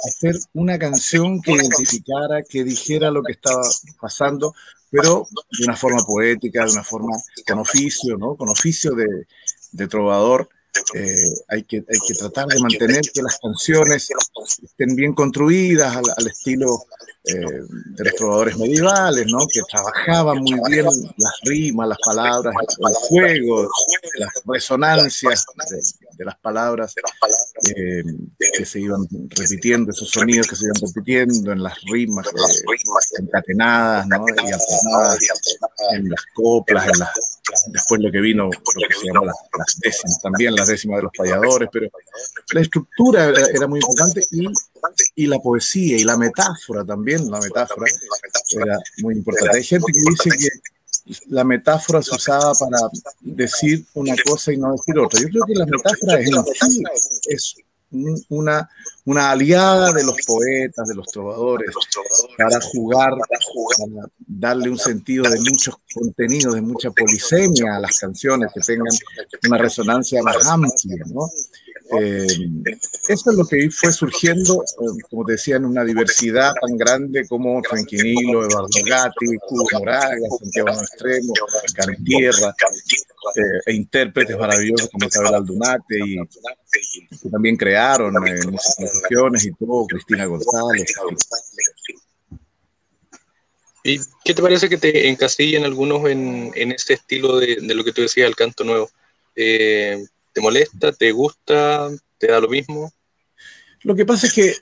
hacer 0.04 0.36
una 0.54 0.78
canción 0.78 1.40
que 1.40 1.52
identificara, 1.52 2.42
que 2.42 2.64
dijera 2.64 3.10
lo 3.10 3.22
que 3.22 3.32
estaba 3.32 3.62
pasando, 4.00 4.54
pero 4.90 5.26
de 5.58 5.64
una 5.64 5.76
forma 5.76 6.02
poética, 6.02 6.64
de 6.64 6.72
una 6.72 6.84
forma 6.84 7.16
con 7.46 7.58
oficio, 7.58 8.16
¿no? 8.16 8.36
Con 8.36 8.48
oficio 8.48 8.92
de, 8.92 9.26
de 9.72 9.88
trovador. 9.88 10.48
Eh, 10.94 11.30
hay, 11.48 11.64
que, 11.64 11.76
hay 11.76 11.98
que 12.06 12.14
tratar 12.14 12.46
de 12.46 12.58
mantener 12.58 13.02
que 13.12 13.20
las 13.22 13.38
canciones 13.38 14.08
estén 14.62 14.96
bien 14.96 15.12
construidas 15.12 15.94
al, 15.96 16.04
al 16.16 16.26
estilo 16.26 16.86
eh, 17.24 17.36
de 17.36 18.04
los 18.04 18.14
trovadores 18.16 18.58
medievales, 18.58 19.26
¿no? 19.28 19.46
que 19.46 19.60
trabajaban 19.70 20.38
muy 20.38 20.58
bien 20.68 20.86
las 20.86 21.40
rimas, 21.44 21.88
las 21.90 21.98
palabras, 22.04 22.52
el 22.58 22.94
juego, 22.94 23.68
las 24.18 24.30
resonancias 24.44 25.46
de, 25.70 25.80
las 26.18 26.38
palabras 26.38 26.94
eh, 27.76 28.02
que 28.56 28.64
se 28.64 28.80
iban 28.80 29.06
repitiendo, 29.30 29.90
esos 29.90 30.10
sonidos 30.10 30.46
que 30.46 30.56
se 30.56 30.64
iban 30.64 30.76
repitiendo 30.80 31.52
en 31.52 31.62
las 31.62 31.80
rimas 31.82 32.26
eh, 32.28 33.20
encatenadas 33.20 34.06
¿no? 34.08 34.24
y 34.28 34.52
alternadas 34.52 35.18
en 35.92 36.08
las 36.08 36.24
coplas, 36.34 36.88
en 36.88 36.98
las, 36.98 37.10
después 37.72 38.00
lo 38.00 38.10
que 38.10 38.20
vino, 38.20 38.44
lo 38.44 38.88
que 38.88 38.94
se 38.94 39.06
llamó 39.06 39.26
las, 39.26 39.80
décimas, 39.80 40.20
también 40.22 40.54
las 40.54 40.68
décimas 40.68 40.98
de 40.98 41.02
los 41.04 41.12
payadores, 41.16 41.68
pero 41.72 41.88
la 42.52 42.60
estructura 42.60 43.30
era, 43.30 43.66
muy 43.66 43.80
importante 43.80 44.24
y, 44.30 44.46
y 45.16 45.26
la 45.26 45.38
poesía 45.38 45.96
y 45.96 46.04
la 46.04 46.16
metáfora 46.16 46.84
también 46.84 47.30
la 47.30 47.40
metáfora 47.40 47.90
era 48.50 48.78
muy 49.02 49.14
importante. 49.14 49.56
Hay 49.56 49.64
gente 49.64 49.92
que 49.92 50.10
dice 50.10 50.30
que 50.38 50.48
la 51.28 51.44
metáfora 51.44 52.02
se 52.02 52.14
usaba 52.14 52.52
para 52.54 52.78
decir 53.20 53.84
una 53.94 54.14
cosa 54.24 54.52
y 54.52 54.56
no 54.56 54.72
decir 54.72 54.98
otra. 54.98 55.20
Yo 55.20 55.28
creo 55.28 55.44
que 55.46 55.54
la 55.54 55.66
metáfora 55.66 56.20
es, 56.20 57.20
es 57.28 57.56
una, 58.28 58.68
una 59.04 59.30
aliada 59.30 59.92
de 59.92 60.04
los 60.04 60.16
poetas, 60.26 60.88
de 60.88 60.94
los 60.94 61.06
trovadores, 61.08 61.70
para 62.38 62.60
jugar, 62.60 63.10
para 63.10 64.08
darle 64.18 64.70
un 64.70 64.78
sentido 64.78 65.28
de 65.28 65.38
muchos 65.40 65.76
contenidos, 65.94 66.54
de 66.54 66.62
mucha 66.62 66.90
polisemia 66.90 67.76
a 67.76 67.80
las 67.80 67.98
canciones, 67.98 68.50
que 68.54 68.60
tengan 68.60 68.88
una 69.48 69.58
resonancia 69.58 70.22
más 70.22 70.46
amplia, 70.46 71.04
¿no? 71.12 71.30
Eh, 72.00 72.26
eso 73.08 73.30
es 73.30 73.36
lo 73.36 73.44
que 73.44 73.68
fue 73.70 73.92
surgiendo, 73.92 74.62
eh, 74.62 75.02
como 75.10 75.24
te 75.26 75.32
decía, 75.32 75.56
en 75.56 75.66
una 75.66 75.84
diversidad 75.84 76.52
tan 76.60 76.76
grande 76.76 77.26
como 77.26 77.60
Tranquinilo, 77.60 78.46
Eduardo 78.46 78.68
Gatti, 78.86 79.26
Cubo 79.46 79.66
Moraga, 79.78 80.16
Santiago 80.40 80.70
Extremo, 80.70 81.34
Cantierra, 81.74 82.54
eh, 83.36 83.60
e 83.66 83.74
intérpretes 83.74 84.36
maravillosos 84.38 84.88
como 84.90 85.06
Isabel 85.06 85.34
Aldunate 85.34 85.98
y 85.98 86.16
que 87.22 87.28
también 87.30 87.56
crearon 87.56 88.14
eh, 88.26 88.40
canciones 88.78 89.44
y 89.44 89.52
todo, 89.52 89.86
Cristina 89.86 90.24
González. 90.24 90.94
¿Y 93.84 93.98
qué 94.24 94.34
te 94.34 94.42
parece 94.42 94.68
que 94.68 94.78
te 94.78 95.08
encasillen 95.08 95.64
algunos 95.64 96.08
en, 96.08 96.52
en 96.54 96.72
este 96.72 96.94
estilo 96.94 97.38
de, 97.38 97.56
de, 97.56 97.74
lo 97.74 97.84
que 97.84 97.92
tú 97.92 98.00
decías, 98.00 98.28
el 98.28 98.36
canto 98.36 98.64
nuevo? 98.64 98.88
Eh, 99.34 100.04
¿Te 100.32 100.40
molesta? 100.40 100.92
¿Te 100.92 101.12
gusta? 101.12 101.90
¿Te 102.18 102.28
da 102.28 102.40
lo 102.40 102.48
mismo? 102.48 102.92
Lo 103.82 103.94
que 103.94 104.06
pasa 104.06 104.26
es 104.26 104.32
que 104.32 104.54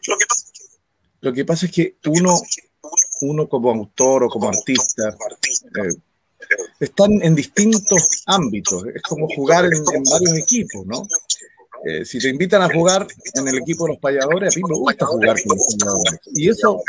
Lo 1.20 1.32
que 1.32 1.44
pasa 1.44 1.66
es 1.66 1.72
que 1.72 1.96
uno, 2.06 2.40
uno 3.20 3.48
como 3.48 3.70
autor 3.70 4.24
o 4.24 4.28
como 4.28 4.48
artista 4.48 5.10
eh, 5.10 5.94
están 6.80 7.22
en 7.22 7.34
distintos 7.34 8.22
ámbitos. 8.26 8.84
Es 8.94 9.02
como 9.02 9.28
jugar 9.28 9.66
en, 9.66 9.72
en 9.72 10.02
varios 10.04 10.38
equipos, 10.38 10.86
¿no? 10.86 11.06
Eh, 11.84 12.04
si 12.04 12.18
te 12.18 12.28
invitan 12.28 12.60
a 12.62 12.68
jugar 12.68 13.06
en 13.34 13.48
el 13.48 13.58
equipo 13.58 13.84
de 13.84 13.92
los 13.92 13.98
payadores, 13.98 14.54
a 14.54 14.58
mí 14.58 14.62
me 14.68 14.76
gusta 14.76 15.06
jugar 15.06 15.36
con 15.42 15.56
los 15.56 15.66
payadores. 15.78 16.20
Y 16.34 16.48
eso 16.50 16.82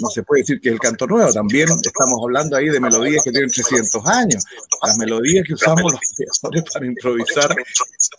no 0.00 0.08
se 0.10 0.22
puede 0.22 0.42
decir 0.42 0.60
que 0.60 0.68
es 0.68 0.74
el 0.74 0.80
canto 0.80 1.06
nuevo, 1.06 1.32
también 1.32 1.68
estamos 1.82 2.20
hablando 2.22 2.56
ahí 2.56 2.68
de 2.68 2.78
melodías 2.78 3.24
que 3.24 3.30
tienen 3.30 3.50
300 3.50 4.06
años. 4.06 4.44
Las 4.82 4.98
melodías 4.98 5.44
que 5.46 5.54
usamos 5.54 5.92
los 5.92 6.00
payadores 6.40 6.72
para 6.72 6.86
improvisar, 6.86 7.56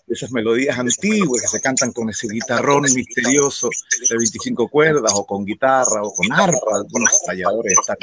esas 0.07 0.31
melodías 0.31 0.77
antiguas 0.79 1.41
que 1.41 1.47
se 1.47 1.61
cantan 1.61 1.91
con 1.91 2.09
ese 2.09 2.27
guitarrón 2.27 2.83
misterioso 2.93 3.69
de 4.09 4.17
25 4.17 4.67
cuerdas 4.67 5.11
o 5.15 5.25
con 5.25 5.45
guitarra 5.45 6.01
o 6.01 6.13
con 6.13 6.31
arpa. 6.31 6.75
Algunos 6.75 7.21
payadores 7.25 7.77
están 7.79 7.97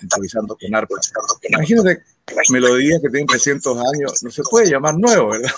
improvisando 0.00 0.56
con 0.56 0.74
arpa. 0.74 0.94
Imagínate 1.48 2.02
melodías 2.50 3.00
que 3.02 3.08
tienen 3.10 3.26
300 3.26 3.76
años, 3.78 4.22
no 4.22 4.30
se 4.30 4.42
puede 4.42 4.70
llamar 4.70 4.96
nuevo, 4.98 5.30
¿verdad? 5.30 5.50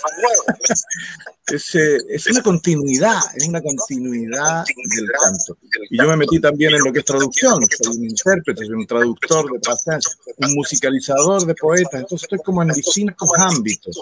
es, 1.53 1.75
es 1.75 2.27
una 2.27 2.43
continuidad, 2.43 3.21
es 3.37 3.47
una 3.47 3.63
continuidad 3.63 4.65
del 4.65 5.11
canto. 5.13 5.57
Y 5.91 5.99
yo 5.99 6.09
me 6.09 6.17
metí 6.17 6.41
también 6.41 6.75
en 6.75 6.83
lo 6.83 6.93
que 6.93 7.01
es 7.01 7.05
traducción, 7.05 7.61
soy 7.71 7.97
un 7.97 8.05
intérprete, 8.05 8.67
soy 8.67 8.75
un 8.75 8.87
traductor 8.87 9.53
de 9.53 9.61
pasajes, 9.61 10.19
un 10.39 10.55
musicalizador 10.55 11.47
de 11.47 11.55
poetas, 11.55 12.01
entonces 12.01 12.25
estoy 12.25 12.41
como 12.41 12.63
en 12.63 12.69
distintos 12.71 13.29
ámbitos. 13.39 13.97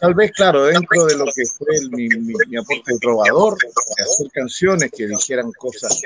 Tal 0.00 0.14
vez, 0.14 0.30
claro, 0.32 0.66
dentro 0.66 1.06
de 1.06 1.16
lo 1.16 1.24
que 1.24 1.44
fue 1.58 1.66
mi, 1.90 2.08
mi, 2.08 2.56
aporte 2.56 2.92
de 2.92 2.98
trovador, 3.00 3.56
de 3.58 4.04
hacer 4.04 4.30
canciones 4.32 4.90
que 4.96 5.08
dijeran 5.08 5.50
cosas, 5.52 6.00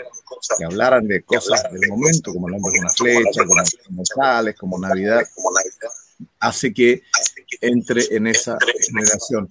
que 0.58 0.64
hablaran 0.64 1.06
de 1.06 1.22
cosas 1.22 1.62
del 1.72 1.90
momento, 1.90 2.32
como 2.32 2.48
el 2.48 2.54
nombre 2.54 2.72
de 2.72 2.80
una 2.80 2.90
flecha, 2.90 3.44
como, 3.46 3.62
como 3.86 4.02
como 4.58 4.78
Navidad, 4.78 5.22
hace 6.38 6.72
que 6.72 7.02
entre 7.60 8.02
en 8.10 8.26
esa 8.26 8.58
generación. 8.86 9.48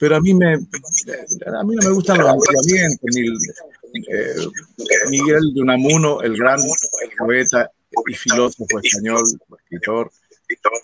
Pero 0.00 0.16
a 0.16 0.20
mí, 0.20 0.34
me, 0.34 0.54
a 0.54 1.64
mí 1.64 1.76
no 1.76 1.88
me 1.88 1.94
gustan 1.94 2.18
los 2.18 2.28
ampliamientos, 2.28 3.10
eh, 3.94 4.34
Miguel 5.08 5.54
de 5.54 5.60
Unamuno, 5.60 6.20
el 6.20 6.36
gran 6.36 6.60
poeta 7.18 7.70
y 8.06 8.14
filósofo 8.14 8.80
español, 8.82 9.22
escritor, 9.62 10.10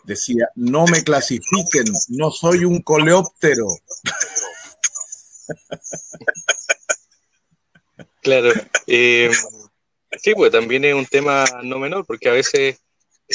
decía, 0.04 0.48
no 0.54 0.84
me 0.86 1.02
clasifiquen, 1.02 1.84
no 2.08 2.30
soy 2.30 2.64
un 2.64 2.80
coleóptero. 2.82 3.66
Claro. 8.22 8.52
Eh, 8.86 9.30
sí, 10.22 10.34
pues 10.34 10.52
también 10.52 10.84
es 10.84 10.94
un 10.94 11.06
tema 11.06 11.44
no 11.62 11.78
menor, 11.78 12.04
porque 12.06 12.28
a 12.28 12.32
veces 12.32 12.78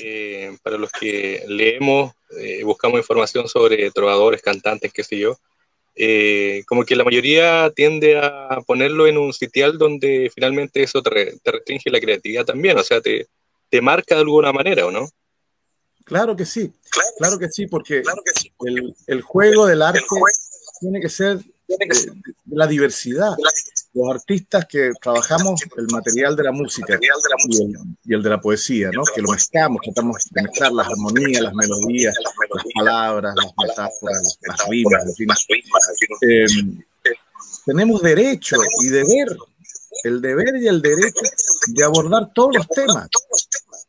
eh, 0.02 0.58
para 0.62 0.78
los 0.78 0.92
que 0.92 1.44
leemos, 1.48 2.14
eh, 2.40 2.64
buscamos 2.64 3.00
información 3.00 3.48
sobre 3.48 3.90
trovadores, 3.92 4.42
cantantes, 4.42 4.92
qué 4.92 5.04
sé 5.04 5.18
yo, 5.18 5.38
eh, 5.96 6.64
como 6.68 6.84
que 6.84 6.96
la 6.96 7.06
mayoría 7.06 7.72
tiende 7.74 8.18
a 8.18 8.60
ponerlo 8.68 9.08
en 9.08 9.18
un 9.18 9.32
sitial 9.32 9.78
donde 9.78 10.30
finalmente 10.34 10.84
eso 10.84 11.02
te, 11.02 11.40
restringe 11.46 11.90
la 11.90 12.02
creatividad 12.02 12.46
también, 12.46 12.78
o 12.78 12.84
sea, 12.84 13.00
te, 13.00 13.28
te, 13.70 13.82
marca 13.82 14.16
de 14.16 14.22
alguna 14.22 14.52
manera, 14.52 14.86
¿o 14.86 14.92
no? 14.92 15.10
Claro 16.04 16.36
que 16.36 16.46
sí, 16.46 16.72
claro, 17.18 17.40
que 17.40 17.50
sí, 17.50 17.68
porque 17.68 18.04
El, 18.66 18.94
el, 19.08 19.22
juego 19.22 19.66
del 19.66 19.82
arte 19.82 20.02
tiene 20.82 21.00
que 21.00 21.10
ser 21.10 21.40
de, 21.68 21.78
la 22.48 22.68
diversidad. 22.68 23.36
Los 23.96 24.10
artistas 24.10 24.66
que 24.66 24.92
trabajamos 25.02 25.62
el 25.78 25.88
material 25.90 26.36
de 26.36 26.44
la 26.44 26.52
música 26.52 27.00
y 28.04 28.14
el, 28.14 28.22
de 28.22 28.30
la 28.30 28.42
poesía, 28.42 28.90
¿no? 28.92 29.04
que 29.06 29.22
lo 29.22 29.32
mezclamos, 29.32 29.82
tratamos 29.84 30.18
de 30.32 30.42
mezclar 30.44 30.74
las 30.74 30.88
armonías, 30.88 31.42
las 31.42 31.54
melodías, 31.54 32.14
las 32.54 32.64
palabras, 32.75 33.34
las 33.36 33.54
metáforas, 33.58 34.38
las 34.42 34.68
rimas, 34.68 35.06
en 35.08 35.16
fin. 35.16 35.30
Eh, 36.30 36.46
tenemos 37.66 38.02
derecho 38.02 38.58
y 38.82 38.90
deber, 38.90 39.38
el 40.04 40.22
deber 40.22 40.58
y 40.58 40.68
el 40.68 40.82
derecho 40.82 41.24
de 41.68 41.84
abordar 41.84 42.34
todos 42.34 42.58
los 42.58 42.68
temas. 42.68 43.08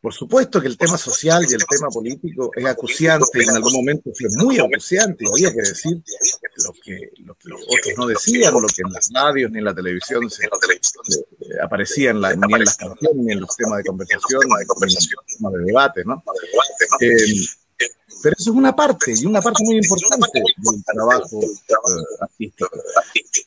Por 0.07 0.13
supuesto 0.13 0.61
que 0.61 0.67
el 0.67 0.77
tema 0.77 0.97
social 0.97 1.45
y 1.49 1.53
el 1.53 1.65
tema 1.65 1.89
político 1.89 2.49
es 2.55 2.65
acuciante, 2.65 3.43
en 3.43 3.49
algún 3.49 3.73
momento 3.73 4.09
fue 4.17 4.29
muy 4.41 4.57
acuciante, 4.57 5.25
y 5.25 5.45
había 5.45 5.51
que 5.51 5.67
decir 5.67 6.01
lo 6.63 6.71
que, 6.81 7.11
lo 7.25 7.35
que 7.35 7.51
otros 7.51 7.97
no 7.97 8.07
decían, 8.07 8.53
lo 8.53 8.67
que 8.67 8.83
en 8.85 8.93
las 8.93 9.09
radios 9.13 9.51
ni 9.51 9.57
en 9.57 9.65
la 9.65 9.75
televisión 9.75 10.29
se, 10.29 10.45
eh, 10.45 10.49
aparecía 11.61 12.11
en 12.11 12.21
la, 12.21 12.33
ni 12.33 12.53
en 12.53 12.63
las 12.63 12.77
canciones, 12.77 13.17
ni 13.17 13.33
en 13.33 13.41
los 13.41 13.53
temas 13.57 13.79
de 13.79 13.83
conversación, 13.83 14.39
ni 14.45 14.61
en 14.61 14.67
los 14.69 15.25
temas 15.37 15.51
de 15.51 15.59
debate, 15.65 16.05
¿no? 16.05 16.23
Eh, 17.01 17.17
pero 18.21 18.35
eso 18.37 18.51
es 18.51 18.55
una 18.55 18.75
parte, 18.75 19.13
y 19.15 19.25
una 19.25 19.41
parte 19.41 19.63
muy 19.63 19.77
importante 19.77 20.39
del 20.39 20.83
trabajo 20.83 21.39
eh, 21.41 22.15
artístico. 22.21 22.69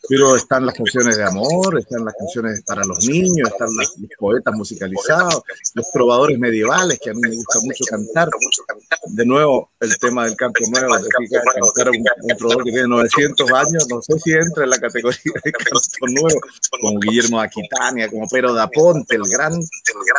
Pero 0.09 0.37
están 0.37 0.66
las 0.66 0.74
canciones 0.74 1.16
de 1.16 1.24
amor, 1.24 1.78
están 1.78 2.04
las 2.04 2.14
canciones 2.14 2.62
para 2.66 2.85
los 2.85 3.06
niños, 3.06 3.48
están 3.48 3.68
los, 3.74 3.96
poetas 4.18 4.54
musicalizados, 4.54 5.42
los 5.74 5.90
trovadores 5.90 6.38
medievales, 6.38 6.98
que 7.00 7.11
a 7.11 7.14
mí 7.14 7.20
me 7.20 7.35
gusta 7.35 7.61
mucho 7.62 7.85
cantar. 7.88 8.28
De 9.06 9.24
nuevo, 9.24 9.70
el 9.80 9.96
tema 9.98 10.26
del 10.26 10.37
canto 10.37 10.61
nuevo, 10.70 10.96
de 10.98 11.09
cantar 11.09 11.90
un, 11.90 12.04
un 12.22 12.37
trovador 12.37 12.64
que 12.64 12.70
tiene 12.70 12.88
900 12.88 13.52
años, 13.52 13.87
no 13.88 14.02
sé 14.02 14.18
si 14.20 14.33
entra 14.33 14.64
en 14.64 14.70
la 14.70 14.78
categoría 14.78 15.20
de 15.44 15.52
canto 15.52 16.06
nuevo, 16.09 16.40
como 16.70 17.00
Guillermo 17.00 17.40
Aquitania, 17.40 18.09
como 18.09 18.26
Pero 18.30 18.52
da 18.52 18.68
Ponte, 18.68 19.16
el 19.16 19.22
gran 19.28 19.52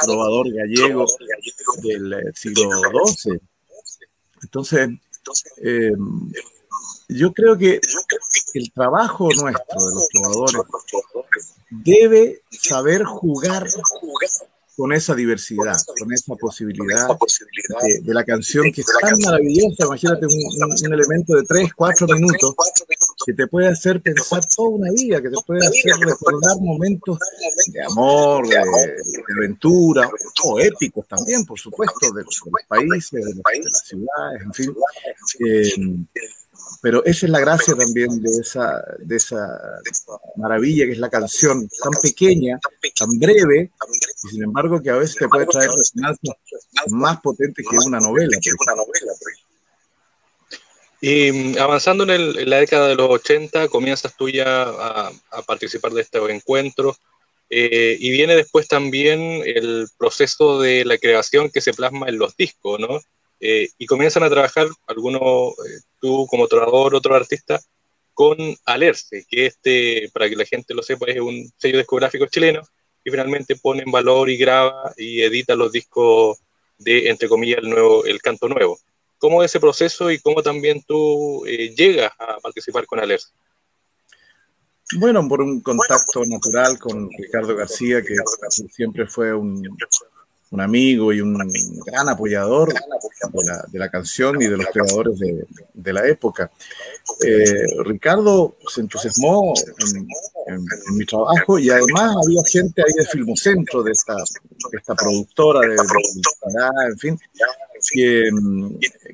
trovador 0.03 0.51
gallego 0.53 1.05
del 1.83 2.13
eh, 2.13 2.31
siglo 2.33 2.69
XII 3.05 3.39
entonces, 4.41 4.89
eh, 5.63 5.93
yo 7.07 7.33
creo 7.33 7.57
que 7.57 7.79
el 8.53 8.71
trabajo 8.71 9.29
nuestro 9.33 9.85
de 9.85 9.93
los 9.93 10.07
jugadores 10.13 10.61
debe 11.69 12.41
saber 12.49 13.03
jugar 13.03 13.67
con 14.81 14.93
esa 14.93 15.13
diversidad, 15.13 15.75
con 15.99 16.11
esa 16.11 16.33
posibilidad 16.33 17.07
de, 18.01 18.13
la 18.15 18.23
canción 18.23 18.71
que 18.71 18.81
es 18.81 18.87
tan 18.99 19.13
maravillosa. 19.23 19.85
Imagínate 19.85 20.25
un, 20.25 20.91
elemento 20.91 21.35
de 21.35 21.43
3, 21.43 21.71
4 21.75 22.07
minutos 22.07 22.55
que 23.23 23.33
te 23.33 23.45
puede 23.45 23.67
hacer 23.67 24.01
pensar 24.01 24.43
toda 24.55 24.69
una 24.69 24.91
vida, 24.91 25.21
que 25.21 25.29
te 25.29 25.37
puede 25.45 25.67
hacer 25.67 25.93
recordar 25.99 26.57
momentos 26.61 27.19
de 27.67 27.83
amor, 27.83 28.47
de, 28.47 28.57
aventura, 29.37 30.09
o 30.45 30.59
épicos 30.59 31.07
también, 31.07 31.45
por 31.45 31.59
supuesto, 31.59 32.11
de, 32.13 32.23
los 32.23 32.41
países, 32.67 33.11
de, 33.11 33.35
las 33.35 33.83
ciudades, 33.85 34.41
en 34.43 34.53
fin. 34.55 34.75
Eh, 35.47 35.69
pero 36.81 37.05
esa 37.05 37.27
es 37.27 37.31
la 37.31 37.39
gracia 37.39 37.75
también 37.75 38.21
de 38.21 38.31
esa, 38.41 38.83
de 38.97 39.15
esa 39.15 39.37
maravilla 40.35 40.85
que 40.85 40.93
es 40.93 40.97
la 40.97 41.09
canción, 41.09 41.69
tan 41.81 41.91
pequeña, 42.01 42.59
tan 42.97 43.19
breve, 43.19 43.71
y 44.23 44.27
sin 44.29 44.43
embargo 44.43 44.81
que 44.81 44.89
a 44.89 44.95
veces 44.95 45.15
te 45.15 45.27
puede 45.29 45.45
traer 45.45 45.69
resonancias 45.69 46.35
más 46.87 47.21
potentes 47.21 47.63
que 47.69 47.77
una 47.85 47.99
novela. 47.99 48.35
Y 51.01 51.31
mm, 51.31 51.57
avanzando 51.59 52.11
en, 52.11 52.49
la 52.49 52.57
década 52.57 52.87
de 52.87 52.95
los 52.95 53.09
80, 53.09 53.67
comienzas 53.67 54.15
tú 54.17 54.29
ya 54.29 54.63
a, 54.63 55.11
participar 55.45 55.91
de 55.91 56.01
este 56.01 56.17
encuentro 56.31 56.97
eh, 57.49 57.95
y 57.99 58.09
viene 58.11 58.35
después 58.35 58.67
también 58.67 59.43
el 59.45 59.87
proceso 59.97 60.59
de 60.59 60.83
la 60.85 60.97
creación 60.97 61.51
que 61.51 61.61
se 61.61 61.73
plasma 61.73 62.07
en 62.07 62.17
los 62.17 62.35
discos, 62.37 62.79
¿no? 62.79 63.01
Eh, 63.43 63.69
y 63.79 63.87
comienzan 63.87 64.21
a 64.21 64.29
trabajar, 64.29 64.67
algunos, 64.85 65.21
eh, 65.21 65.81
tú 65.99 66.27
como 66.29 66.47
trovador, 66.47 66.93
otro 66.93 67.15
artista, 67.15 67.59
con 68.13 68.37
Alerce, 68.65 69.25
que 69.27 69.47
este, 69.47 70.09
para 70.13 70.29
que 70.29 70.35
la 70.35 70.45
gente 70.45 70.75
lo 70.75 70.83
sepa, 70.83 71.07
es 71.07 71.19
un 71.19 71.51
sello 71.57 71.79
discográfico 71.79 72.27
chileno, 72.27 72.61
y 73.03 73.09
finalmente 73.09 73.55
pone 73.55 73.81
en 73.81 73.91
valor 73.91 74.29
y 74.29 74.37
graba 74.37 74.93
y 74.95 75.21
edita 75.21 75.55
los 75.55 75.71
discos 75.71 76.37
de, 76.77 77.09
entre 77.09 77.27
comillas, 77.27 77.59
el, 77.63 77.69
nuevo, 77.69 78.05
el 78.05 78.21
canto 78.21 78.47
nuevo. 78.47 78.79
¿Cómo 79.17 79.43
es 79.43 79.49
ese 79.51 79.59
proceso 79.59 80.11
y 80.11 80.19
cómo 80.19 80.43
también 80.43 80.83
tú 80.83 81.43
eh, 81.47 81.73
llegas 81.75 82.11
a 82.19 82.37
participar 82.39 82.85
con 82.85 82.99
Alerce? 82.99 83.29
Bueno, 84.99 85.27
por 85.27 85.41
un 85.41 85.61
contacto 85.61 86.23
natural 86.25 86.77
con 86.77 87.09
Ricardo 87.17 87.55
García, 87.55 88.01
que 88.01 88.15
siempre 88.69 89.07
fue 89.07 89.33
un, 89.33 89.63
un 90.51 90.59
amigo 90.59 91.13
y 91.13 91.21
un 91.21 91.37
gran 91.85 92.09
apoyador 92.09 92.73
de 93.71 93.79
la, 93.79 93.89
canción 93.89 94.41
y 94.41 94.47
de 94.47 94.57
los 94.57 94.65
creadores 94.67 95.17
de, 95.73 95.93
la 95.93 96.05
época. 96.07 96.51
Eh, 97.25 97.65
Ricardo 97.85 98.57
se 98.67 98.81
entusiasmó 98.81 99.53
en, 100.47 100.65
mi 100.95 101.05
trabajo 101.05 101.57
y 101.57 101.69
además 101.69 102.15
había 102.25 102.41
gente 102.51 102.81
ahí 102.85 102.93
de 102.97 103.05
Filmocentro, 103.05 103.81
de 103.83 103.91
esta, 103.91 104.15
esta 104.73 104.95
productora 104.95 105.61
de, 105.61 105.75
de, 105.75 106.89
en 106.89 106.97
fin, 106.97 107.19
que, 107.89 108.29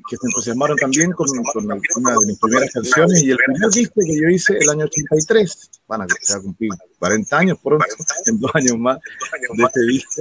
que 0.08 0.16
se 0.16 0.26
entusiasmaron 0.26 0.76
también 0.76 1.12
con, 1.12 1.26
una 1.30 2.12
de 2.18 2.26
mis 2.26 2.38
primeras 2.38 2.70
canciones 2.72 3.22
y 3.22 3.30
el 3.30 3.38
primer 3.38 3.70
disco 3.70 3.94
que 4.04 4.20
yo 4.20 4.28
hice 4.28 4.58
el 4.58 4.68
año 4.70 4.84
83, 4.84 5.70
van 5.86 6.02
a 6.02 6.06
cumplir 6.42 6.70
40 6.98 7.38
años 7.38 7.58
por 7.62 7.78
en 8.26 8.40
dos 8.40 8.50
años 8.54 8.78
más 8.78 8.98
de 8.98 9.64
este 9.64 9.80
disco 9.86 10.20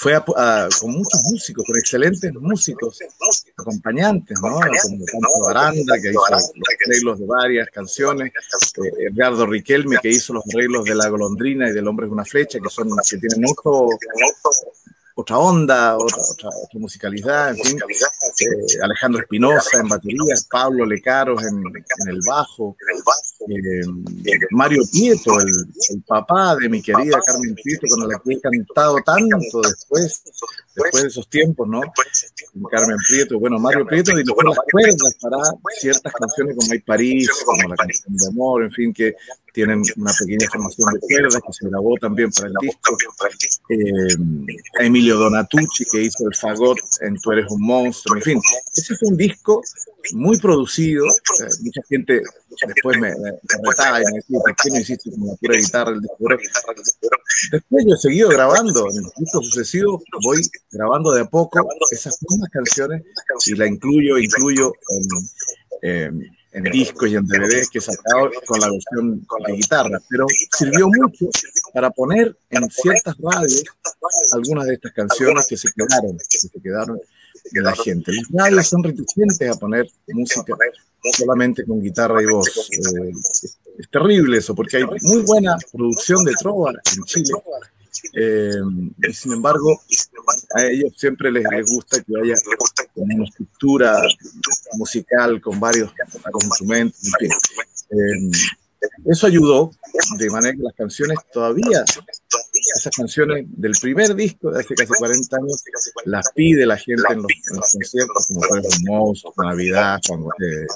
fue 0.00 0.14
con 0.24 0.92
muchos 0.92 1.24
músicos, 1.24 1.64
con 1.66 1.76
excelentes 1.76 2.32
músicos, 2.34 3.00
acompañantes, 3.56 4.38
¿no? 4.40 4.60
Como 4.60 5.46
Baranda, 5.48 5.94
que 6.00 6.10
hizo 6.10 6.22
los 6.30 6.52
arreglos 6.86 7.18
de 7.18 7.26
varias 7.26 7.68
canciones, 7.70 8.30
eh, 8.30 9.08
Edgardo 9.10 9.44
Riquelme, 9.44 9.98
que 10.00 10.10
hizo 10.10 10.34
los 10.34 10.44
arreglos 10.54 10.84
de 10.84 10.94
La 10.94 11.08
Golondrina 11.08 11.68
y 11.68 11.72
del 11.72 11.88
Hombre 11.88 12.06
es 12.06 12.12
una 12.12 12.24
flecha, 12.24 12.60
que 12.60 12.70
son 12.70 12.90
que 13.10 13.18
tienen 13.18 13.40
mucho 13.40 13.88
otra 15.16 15.36
onda, 15.36 15.96
otra, 15.96 16.22
otra, 16.22 16.50
musicalidad, 16.74 17.50
en 17.50 17.56
fin. 17.56 17.78
Eh, 18.40 18.78
Alejandro 18.82 19.20
Espinosa 19.20 19.80
en 19.80 19.88
batería, 19.88 20.34
Pablo 20.50 20.86
Lecaros 20.86 21.42
en, 21.42 21.58
en 21.58 22.08
el 22.08 22.20
bajo, 22.26 22.76
eh, 23.48 23.80
Mario 24.50 24.82
Prieto, 24.90 25.40
el, 25.40 25.48
el, 25.90 26.02
papá 26.02 26.56
de 26.56 26.68
mi 26.68 26.80
querida 26.80 27.18
Carmen 27.24 27.54
Prieto, 27.54 27.86
con 27.88 28.08
la 28.08 28.18
que 28.18 28.32
he 28.32 28.40
cantado 28.40 28.98
tanto 29.04 29.60
después, 29.62 30.22
después 30.74 31.02
de 31.02 31.08
esos 31.08 31.28
tiempos, 31.28 31.66
¿no? 31.68 31.80
Carmen 32.70 32.96
Prieto, 33.08 33.40
bueno, 33.40 33.58
Mario 33.58 33.86
Prieto 33.86 34.14
dibujó 34.14 34.42
las 34.42 34.58
cuerdas 34.70 35.16
para 35.20 35.38
ciertas 35.80 36.12
canciones 36.12 36.56
como 36.56 36.72
Hay 36.72 36.80
París, 36.80 37.30
como 37.44 37.68
la 37.68 37.76
canción 37.76 38.16
de 38.16 38.26
amor, 38.28 38.62
en 38.62 38.70
fin, 38.70 38.92
que 38.92 39.14
tienen 39.58 39.82
una 39.96 40.12
pequeña 40.16 40.48
formación 40.52 40.94
de 40.94 41.00
cuerdas 41.00 41.42
que 41.44 41.52
se 41.52 41.68
grabó 41.68 41.96
también 42.00 42.30
para 42.30 42.46
el 42.46 42.54
disco. 42.60 42.96
Eh, 43.70 44.86
Emilio 44.86 45.16
Donatucci 45.16 45.84
que 45.90 46.02
hizo 46.02 46.28
el 46.28 46.34
fagot 46.36 46.78
en 47.00 47.18
Tú 47.18 47.32
eres 47.32 47.46
un 47.50 47.66
monstruo, 47.66 48.16
en 48.18 48.22
fin. 48.22 48.40
Ese 48.76 48.94
fue 48.94 49.08
un 49.08 49.16
disco 49.16 49.60
muy 50.12 50.38
producido. 50.38 51.06
Eh, 51.06 51.48
mucha 51.62 51.80
gente 51.88 52.22
después 52.68 53.00
me, 53.00 53.08
me, 53.10 53.32
retaba 53.68 54.00
y 54.00 54.04
me 54.04 54.18
decía, 54.18 54.38
¿por 54.38 54.54
qué 54.54 54.70
no 54.70 54.78
hiciste 54.78 55.10
como 55.10 55.26
la 55.26 55.36
pura 55.36 55.56
guitarra 55.56 55.90
el 55.90 56.00
disco? 56.02 56.16
Después 57.50 57.84
yo 57.84 57.94
he 57.94 57.98
seguido 57.98 58.28
grabando, 58.28 58.86
en 58.94 59.02
los 59.02 59.14
discos 59.16 59.44
sucesivos 59.46 60.02
voy 60.22 60.40
grabando 60.70 61.12
de 61.12 61.22
a 61.22 61.24
poco 61.24 61.66
esas 61.90 62.16
mismas 62.28 62.48
canciones 62.50 63.02
y 63.46 63.56
la 63.56 63.66
incluyo, 63.66 64.18
incluyo 64.18 64.72
en, 65.82 66.30
en 66.52 66.64
discos 66.64 67.08
y 67.08 67.16
en 67.16 67.26
DVDs 67.26 67.68
que 67.70 67.78
he 67.78 67.82
sacado 67.82 68.30
con 68.46 68.60
la 68.60 68.70
versión 68.70 69.26
de 69.46 69.52
guitarra, 69.52 69.98
pero 70.08 70.26
sirvió 70.56 70.88
mucho 70.88 71.26
para 71.74 71.90
poner 71.90 72.36
en 72.50 72.68
ciertas 72.70 73.16
radios 73.18 73.64
algunas 74.32 74.66
de 74.66 74.74
estas 74.74 74.92
canciones 74.92 75.46
que 75.46 75.56
se 75.56 75.68
quedaron, 75.72 76.16
que 76.16 76.38
se 76.38 76.48
quedaron 76.60 76.98
de 77.52 77.62
la 77.62 77.74
gente. 77.74 78.12
Las 78.30 78.46
radios 78.46 78.66
son 78.68 78.82
reticentes 78.82 79.50
a 79.50 79.58
poner 79.58 79.86
música 80.08 80.54
solamente 81.16 81.64
con 81.64 81.80
guitarra 81.80 82.22
y 82.22 82.26
voz. 82.26 82.48
Eh, 82.70 83.12
es, 83.78 83.90
terrible 83.90 84.38
eso, 84.38 84.54
porque 84.54 84.78
hay 84.78 84.84
muy 84.84 85.22
buena 85.22 85.56
producción 85.72 86.24
de 86.24 86.32
trova 86.40 86.72
en 86.72 87.04
Chile. 87.04 87.32
Eh, 88.14 88.60
y 89.08 89.12
sin 89.12 89.32
embargo, 89.32 89.80
a 90.54 90.64
ellos 90.64 90.92
siempre 90.96 91.30
les, 91.30 91.44
gusta 91.66 92.02
que 92.02 92.12
haya 92.22 92.34
una 92.94 93.24
estructura 93.24 94.00
musical 94.74 95.40
con 95.40 95.58
varios 95.60 95.92
instrumentos. 96.42 97.00
En 97.04 97.12
fin. 97.18 97.30
Eh, 97.90 98.30
eso 99.06 99.26
ayudó 99.26 99.70
de 100.18 100.30
manera 100.30 100.54
que 100.54 100.62
las 100.62 100.74
canciones 100.74 101.18
todavía, 101.32 101.84
esas 102.76 102.94
canciones 102.94 103.46
del 103.48 103.72
primer 103.80 104.14
disco 104.14 104.50
de 104.50 104.60
hace 104.60 104.74
casi 104.74 104.92
40 104.92 105.36
años, 105.36 105.64
las 106.04 106.30
pide 106.32 106.66
la 106.66 106.76
gente 106.76 107.02
en 107.10 107.22
los, 107.22 107.72
conciertos, 107.72 108.26
como 108.28 108.40
por 108.40 108.58
ejemplo 108.58 109.14
Navidad, 109.44 110.00
cuando 110.06 110.28
eh, 110.40 110.66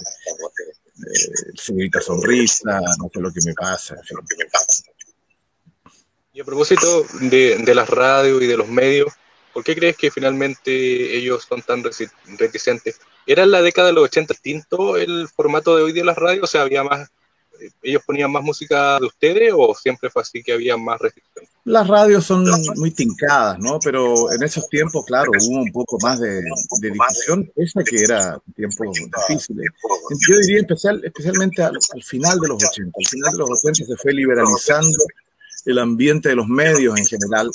eh, 1.06 2.00
Sonrisa, 2.00 2.80
no 2.98 3.10
sé 3.12 3.20
lo 3.20 3.32
que 3.32 3.40
me 3.44 3.54
pasa. 3.54 3.96
Y 3.96 4.14
a 6.42 6.44
propósito 6.44 7.04
de, 7.20 7.56
de 7.58 7.74
las 7.74 7.88
radios 7.88 8.42
y 8.42 8.46
de 8.46 8.56
los 8.56 8.68
medios, 8.68 9.12
¿por 9.52 9.64
qué 9.64 9.74
crees 9.74 9.96
que 9.96 10.10
finalmente 10.10 11.16
ellos 11.16 11.46
son 11.48 11.62
tan 11.62 11.82
reticentes? 12.38 13.00
¿Era 13.26 13.44
en 13.44 13.52
la 13.52 13.62
década 13.62 13.88
de 13.88 13.94
los 13.94 14.04
80 14.04 14.34
distinto 14.34 14.96
el 14.96 15.28
formato 15.28 15.76
de 15.76 15.84
hoy 15.84 15.92
de 15.92 16.04
las 16.04 16.16
radios? 16.16 16.44
O 16.44 16.46
sea, 16.46 16.62
había 16.62 16.82
más 16.82 17.10
ellos 17.82 18.02
ponían 18.04 18.30
más 18.30 18.42
música 18.42 18.98
de 18.98 19.06
ustedes 19.06 19.52
o 19.56 19.74
siempre 19.74 20.10
fue 20.10 20.22
así 20.22 20.42
que 20.42 20.52
había 20.52 20.76
más 20.76 21.00
restricciones? 21.00 21.50
Las 21.64 21.86
radios 21.86 22.24
son 22.24 22.44
muy 22.76 22.90
tincadas, 22.90 23.58
¿no? 23.60 23.78
Pero 23.78 24.32
en 24.32 24.42
esos 24.42 24.68
tiempos, 24.68 25.04
claro, 25.06 25.30
hubo 25.40 25.62
un 25.62 25.70
poco 25.70 25.96
más 26.02 26.18
de, 26.18 26.42
de 26.80 26.90
difusión, 26.90 27.50
esa 27.54 27.84
que 27.84 28.02
era 28.02 28.36
tiempos 28.56 28.88
difíciles. 29.28 29.68
Yo 30.28 30.38
diría 30.38 30.60
especial, 30.60 31.00
especialmente 31.04 31.62
al, 31.62 31.76
al, 31.76 32.02
final 32.02 32.38
de 32.40 32.48
los 32.48 32.64
80. 32.64 32.90
Al 32.98 33.06
final 33.06 33.32
de 33.32 33.38
los 33.38 33.50
80 33.50 33.84
se 33.84 33.96
fue 33.96 34.12
liberalizando 34.12 34.98
el 35.64 35.78
ambiente 35.78 36.28
de 36.30 36.36
los 36.36 36.48
medios 36.48 36.98
en 36.98 37.06
general. 37.06 37.50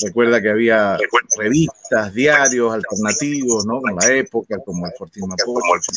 Recuerda 0.00 0.40
que 0.40 0.50
había 0.50 0.96
revistas, 1.36 2.14
diarios 2.14 2.72
alternativos, 2.72 3.66
¿no? 3.66 3.80
Con 3.80 3.96
la 3.96 4.14
época, 4.14 4.56
como 4.64 4.86
el 4.86 4.92
Fortín 4.96 5.24
Mapocho, 5.26 5.90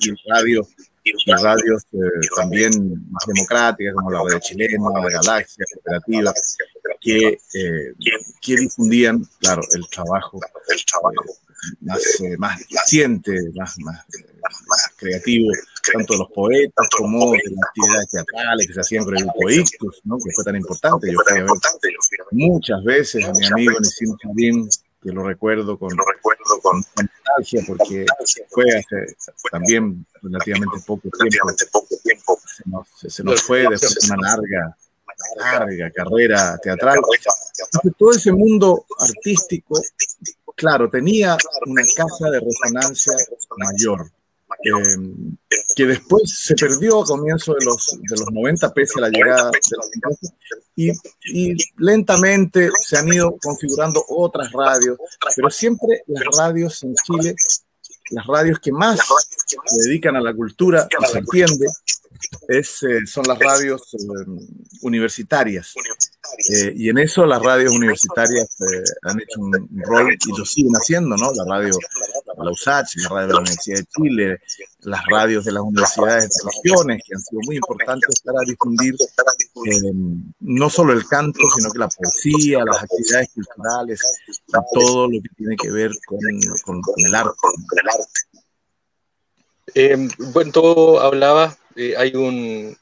y 0.00 0.30
radio 0.30 0.66
y 1.04 1.32
radios 1.32 1.82
eh, 1.92 1.98
también 2.36 2.70
más 3.10 3.24
democráticas, 3.26 3.94
como 3.94 4.10
la 4.10 4.20
Radio 4.20 4.38
Chilena, 4.38 4.78
la 4.94 5.10
Galaxia, 5.10 5.64
Cooperativa, 5.74 6.32
que, 7.00 7.38
eh, 7.54 7.94
que 8.40 8.56
difundían, 8.56 9.24
claro, 9.40 9.62
el 9.74 9.86
trabajo 9.88 10.38
eh, 11.62 11.76
más, 11.80 12.20
eh, 12.20 12.36
más 12.38 12.60
eficiente, 12.60 13.32
más, 13.54 13.78
más, 13.78 14.04
más, 14.66 14.91
creativo, 15.02 15.50
tanto 15.92 16.14
de 16.14 16.18
los 16.20 16.30
poetas 16.30 16.88
como 16.96 17.32
de 17.32 17.40
las 17.44 17.68
actividades 17.68 18.08
teatrales 18.08 18.66
que 18.66 18.74
se 18.74 18.80
hacían 18.80 19.04
con 19.04 19.16
el 19.16 19.24
grupo 19.24 19.50
Ictus, 19.50 20.00
¿no? 20.04 20.16
que 20.18 20.30
fue 20.34 20.44
tan 20.44 20.56
importante. 20.56 21.12
Yo 21.12 21.18
fui 21.26 21.38
a 21.38 21.44
ver 21.44 21.50
muchas 22.30 22.82
veces 22.84 23.24
a 23.24 23.32
mi 23.32 23.46
amigo 23.46 23.78
Nisim 23.80 24.16
Charim, 24.18 24.68
que 25.02 25.10
lo 25.10 25.24
recuerdo 25.24 25.78
con, 25.78 25.90
lo 25.96 26.04
recuerdo 26.04 26.60
con 26.62 26.76
nostalgia 26.78 27.62
porque 27.66 28.06
fue 28.50 28.64
hace 28.70 29.16
también 29.50 30.06
relativamente 30.22 30.78
poco 30.86 31.08
tiempo, 31.18 32.38
se 32.46 32.62
nos, 32.66 32.86
se 33.12 33.24
nos 33.24 33.42
fue 33.42 33.66
después 33.68 33.94
de 33.94 34.14
una 34.14 34.28
larga, 34.28 34.76
larga 35.36 35.90
carrera 35.90 36.58
teatral. 36.62 36.98
Entonces, 36.98 37.92
todo 37.98 38.12
ese 38.12 38.32
mundo 38.32 38.84
artístico, 38.98 39.80
claro, 40.54 40.88
tenía 40.88 41.36
una 41.66 41.82
casa 41.96 42.30
de 42.30 42.40
resonancia 42.40 43.12
mayor. 43.58 44.10
Eh, 44.64 45.58
que 45.74 45.86
después 45.86 46.22
se 46.26 46.54
perdió 46.54 47.02
a 47.02 47.04
comienzos 47.04 47.56
de 47.58 47.64
los, 47.64 47.98
de 48.00 48.16
los 48.18 48.30
90 48.30 48.72
pese 48.72 48.98
a 48.98 49.02
la 49.02 49.08
llegada 49.08 49.50
de 49.50 49.60
los 50.02 50.18
y, 50.76 50.90
y, 51.32 51.56
lentamente 51.78 52.70
se 52.80 52.96
han 52.96 53.12
ido 53.12 53.36
configurando 53.42 54.04
otras 54.08 54.50
radios, 54.52 54.98
pero 55.36 55.50
siempre 55.50 56.02
las 56.06 56.24
radios 56.36 56.82
en 56.82 56.94
Chile, 56.94 57.34
las 58.10 58.26
radios 58.26 58.58
que 58.58 58.72
más 58.72 59.00
se 59.46 59.88
dedican 59.88 60.16
a 60.16 60.20
la 60.20 60.34
cultura, 60.34 60.88
y 60.90 61.06
se 61.06 61.18
entiende, 61.18 61.66
es, 62.48 62.82
eh, 62.82 63.06
son 63.06 63.24
las 63.26 63.38
radios 63.38 63.94
eh, 63.94 64.46
universitarias. 64.82 65.74
Eh, 66.50 66.72
y 66.76 66.88
en 66.88 66.98
eso 66.98 67.26
las 67.26 67.42
radios 67.42 67.74
universitarias 67.74 68.48
han 69.02 69.20
hecho 69.20 69.40
un 69.40 69.52
rol 69.84 70.14
y 70.14 70.38
lo 70.38 70.44
siguen 70.44 70.72
haciendo, 70.74 71.16
¿no? 71.16 71.32
La 71.34 71.44
radio 71.44 71.74
la 72.42 72.50
USACH, 72.50 72.96
la 72.96 73.08
radio 73.08 73.26
de 73.26 73.32
la 73.34 73.40
Universidad 73.40 73.78
de 73.78 73.86
Chile, 73.86 74.40
las 74.80 75.00
radios 75.10 75.44
de 75.44 75.52
las 75.52 75.62
universidades 75.62 76.30
de 76.30 76.50
regiones, 76.50 77.02
que 77.06 77.14
han 77.14 77.20
sido 77.20 77.40
muy 77.46 77.56
importantes 77.56 78.20
para 78.22 78.38
difundir 78.46 78.94
eh, 78.94 79.92
no 80.40 80.70
solo 80.70 80.92
el 80.92 81.06
canto, 81.06 81.40
sino 81.56 81.70
que 81.70 81.78
la 81.78 81.88
poesía, 81.88 82.64
las 82.64 82.82
actividades 82.82 83.30
culturales, 83.34 84.00
todo 84.72 85.06
lo 85.06 85.22
que 85.22 85.28
tiene 85.36 85.56
que 85.56 85.70
ver 85.70 85.90
con, 86.06 86.20
el 86.96 87.14
arte. 87.14 87.36
Eh, 89.74 90.08
bueno, 90.32 90.52
todo 90.52 91.00
hablaba, 91.00 91.56
eh, 91.76 91.94
hay 91.96 92.14
un, 92.14 92.76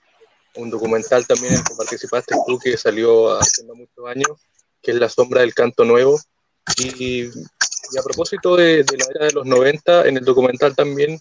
documental 0.55 1.27
también 1.27 1.55
en 1.55 1.65
que 1.65 1.75
participaste 1.75 2.35
tú 2.47 2.59
que 2.59 2.77
salió 2.77 3.33
hace 3.33 3.63
muchos 3.65 4.07
años, 4.07 4.29
que 4.83 4.91
es 4.91 4.97
La 4.99 5.09
sombra 5.09 5.41
del 5.41 5.55
canto 5.55 5.85
nuevo. 5.85 6.19
Y, 6.77 7.31
y 7.93 7.99
a 7.99 8.03
propósito 8.03 8.57
de, 8.57 8.85
la 8.85 9.05
era 9.15 9.27
de 9.27 9.33
los 9.33 9.47
90, 9.47 10.07
en 10.07 10.17
el 10.17 10.25
documental 10.25 10.75
también 10.75 11.21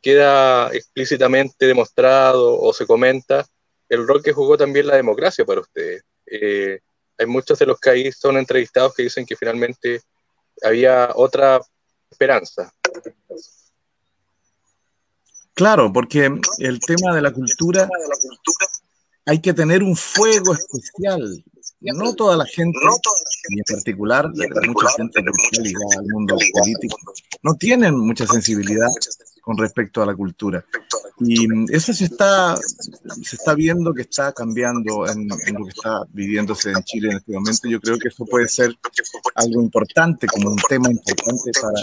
queda 0.00 0.72
explícitamente 0.72 1.66
demostrado 1.66 2.60
o 2.60 2.72
se 2.72 2.86
comenta 2.86 3.46
el 3.88 4.06
rol 4.06 4.22
que 4.22 4.32
jugó 4.32 4.56
también 4.56 4.86
la 4.86 4.96
democracia 4.96 5.44
para 5.44 5.60
ustedes. 5.60 6.02
Eh, 6.26 6.80
hay 7.18 7.26
muchos 7.26 7.58
de 7.58 7.66
los 7.66 7.78
que 7.78 7.90
ahí 7.90 8.12
son 8.12 8.36
entrevistados 8.36 8.94
que 8.94 9.04
dicen 9.04 9.26
que 9.26 9.36
finalmente 9.36 10.00
había 10.62 11.10
otra 11.14 11.60
esperanza. 12.10 12.72
Claro, 15.54 15.92
porque 15.92 16.30
el 16.58 16.80
tema 16.80 17.14
de 17.14 17.22
la 17.22 17.32
cultura 17.32 17.88
hay 19.26 19.40
que 19.40 19.52
tener 19.52 19.82
un 19.82 19.94
fuego 19.94 20.54
especial 20.54 21.44
no 21.82 22.14
toda 22.14 22.36
la 22.36 22.44
gente, 22.46 22.78
y 23.48 23.58
en 23.58 23.64
particular, 23.76 24.30
mucha 24.66 24.88
gente 24.96 25.22
que 25.22 25.30
está 25.30 25.62
ligada 25.62 26.00
al 26.00 26.06
mundo 26.06 26.36
político, 26.52 26.96
no 27.42 27.54
tienen 27.54 27.98
mucha 27.98 28.26
sensibilidad 28.26 28.88
con 29.40 29.58
respecto 29.58 30.02
a 30.02 30.06
la 30.06 30.14
cultura. 30.14 30.64
Y 31.18 31.46
eso 31.74 31.92
se 31.92 32.04
está, 32.04 32.56
se 32.56 33.36
está 33.36 33.54
viendo 33.54 33.92
que 33.92 34.02
está 34.02 34.32
cambiando 34.32 35.06
en, 35.08 35.28
lo 35.28 35.64
que 35.64 35.70
está 35.74 36.02
viviéndose 36.12 36.70
en 36.70 36.82
Chile 36.84 37.10
en 37.10 37.16
este 37.16 37.32
momento. 37.32 37.68
Yo 37.68 37.80
creo 37.80 37.98
que 37.98 38.08
eso 38.08 38.24
puede 38.24 38.48
ser 38.48 38.74
algo 39.34 39.60
importante, 39.60 40.26
como 40.26 40.50
un 40.50 40.60
tema 40.68 40.90
importante 40.90 41.50
para, 41.60 41.82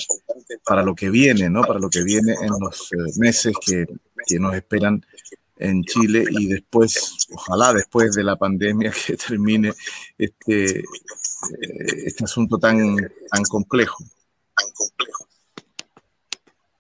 para 0.66 0.84
lo 0.84 0.96
que 0.96 1.10
viene, 1.10 1.50
¿no? 1.50 1.62
Para 1.62 1.80
lo 1.80 1.90
que 1.90 2.04
viene 2.04 2.34
en 2.34 2.52
los 2.60 2.92
eh, 2.94 3.12
meses 3.18 3.54
que, 3.66 3.86
que 4.26 4.40
nos 4.40 4.56
esperan 4.56 5.04
en 5.60 5.84
Chile 5.84 6.24
y 6.30 6.48
después, 6.48 7.28
ojalá 7.32 7.74
después 7.74 8.14
de 8.14 8.24
la 8.24 8.38
pandemia, 8.38 8.92
que 9.06 9.18
termine 9.18 9.74
este, 10.18 10.84
este 12.06 12.24
asunto 12.24 12.58
tan, 12.58 12.96
tan 12.98 13.44
complejo. 13.44 14.04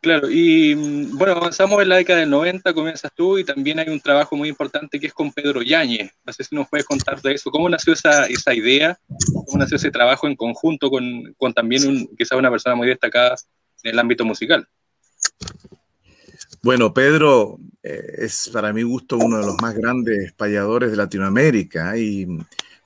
Claro, 0.02 0.30
y 0.32 0.76
mm, 0.76 1.17
bueno, 1.17 1.34
avanzamos 1.34 1.82
en 1.82 1.89
la 1.89 1.98
década 1.98 2.19
del 2.19 2.30
90, 2.30 2.74
comienzas 2.74 3.12
tú, 3.13 3.38
y 3.38 3.43
también 3.43 3.80
hay 3.80 3.89
un 3.89 4.00
trabajo 4.00 4.38
muy 4.38 4.48
importante 4.48 5.00
que 5.00 5.08
es 5.08 5.13
con 5.13 5.32
Pedro 5.34 5.62
Yáñez. 5.62 6.12
No 6.26 6.32
sé 6.32 6.45
si 6.45 6.56
nos 6.56 6.69
puedes 6.69 6.86
contar 6.86 7.22
de 7.22 7.34
eso. 7.34 7.52
¿Cómo 7.52 7.67
nació 7.67 7.93
esa, 7.93 8.26
esa 8.28 8.54
idea? 8.54 8.98
¿Cómo 9.34 9.58
nació 9.58 9.76
ese 9.76 9.91
trabajo 9.91 10.28
en 10.28 10.38
conjunto 10.38 10.89
con, 10.89 11.34
con 11.38 11.54
también 11.54 11.86
un, 11.88 12.15
quizás 12.17 12.38
una 12.38 12.50
persona 12.50 12.76
muy 12.76 12.88
destacada 12.88 13.36
en 13.84 13.91
el 13.91 14.00
ámbito 14.00 14.24
musical? 14.24 14.65
Bueno, 16.62 16.93
Pedro 16.93 17.58
eh, 17.84 18.15
es 18.19 18.50
para 18.54 18.72
mi 18.72 18.84
gusto 18.84 19.17
uno 19.17 19.39
de 19.39 19.45
los 19.45 19.62
más 19.62 19.76
grandes 19.76 20.32
payadores 20.34 20.91
de 20.91 20.98
Latinoamérica 20.98 21.98
y 21.98 22.26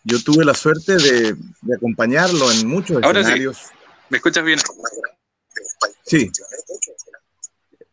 yo 0.04 0.22
tuve 0.22 0.44
la 0.44 0.54
suerte 0.54 0.98
de, 0.98 1.36
acompañarlo 1.76 2.52
en 2.52 2.68
muchos 2.68 3.02
escenarios. 3.02 3.70
¿Me 4.10 4.18
escuchas 4.18 4.44
bien? 4.44 4.60
Sí. 6.06 6.30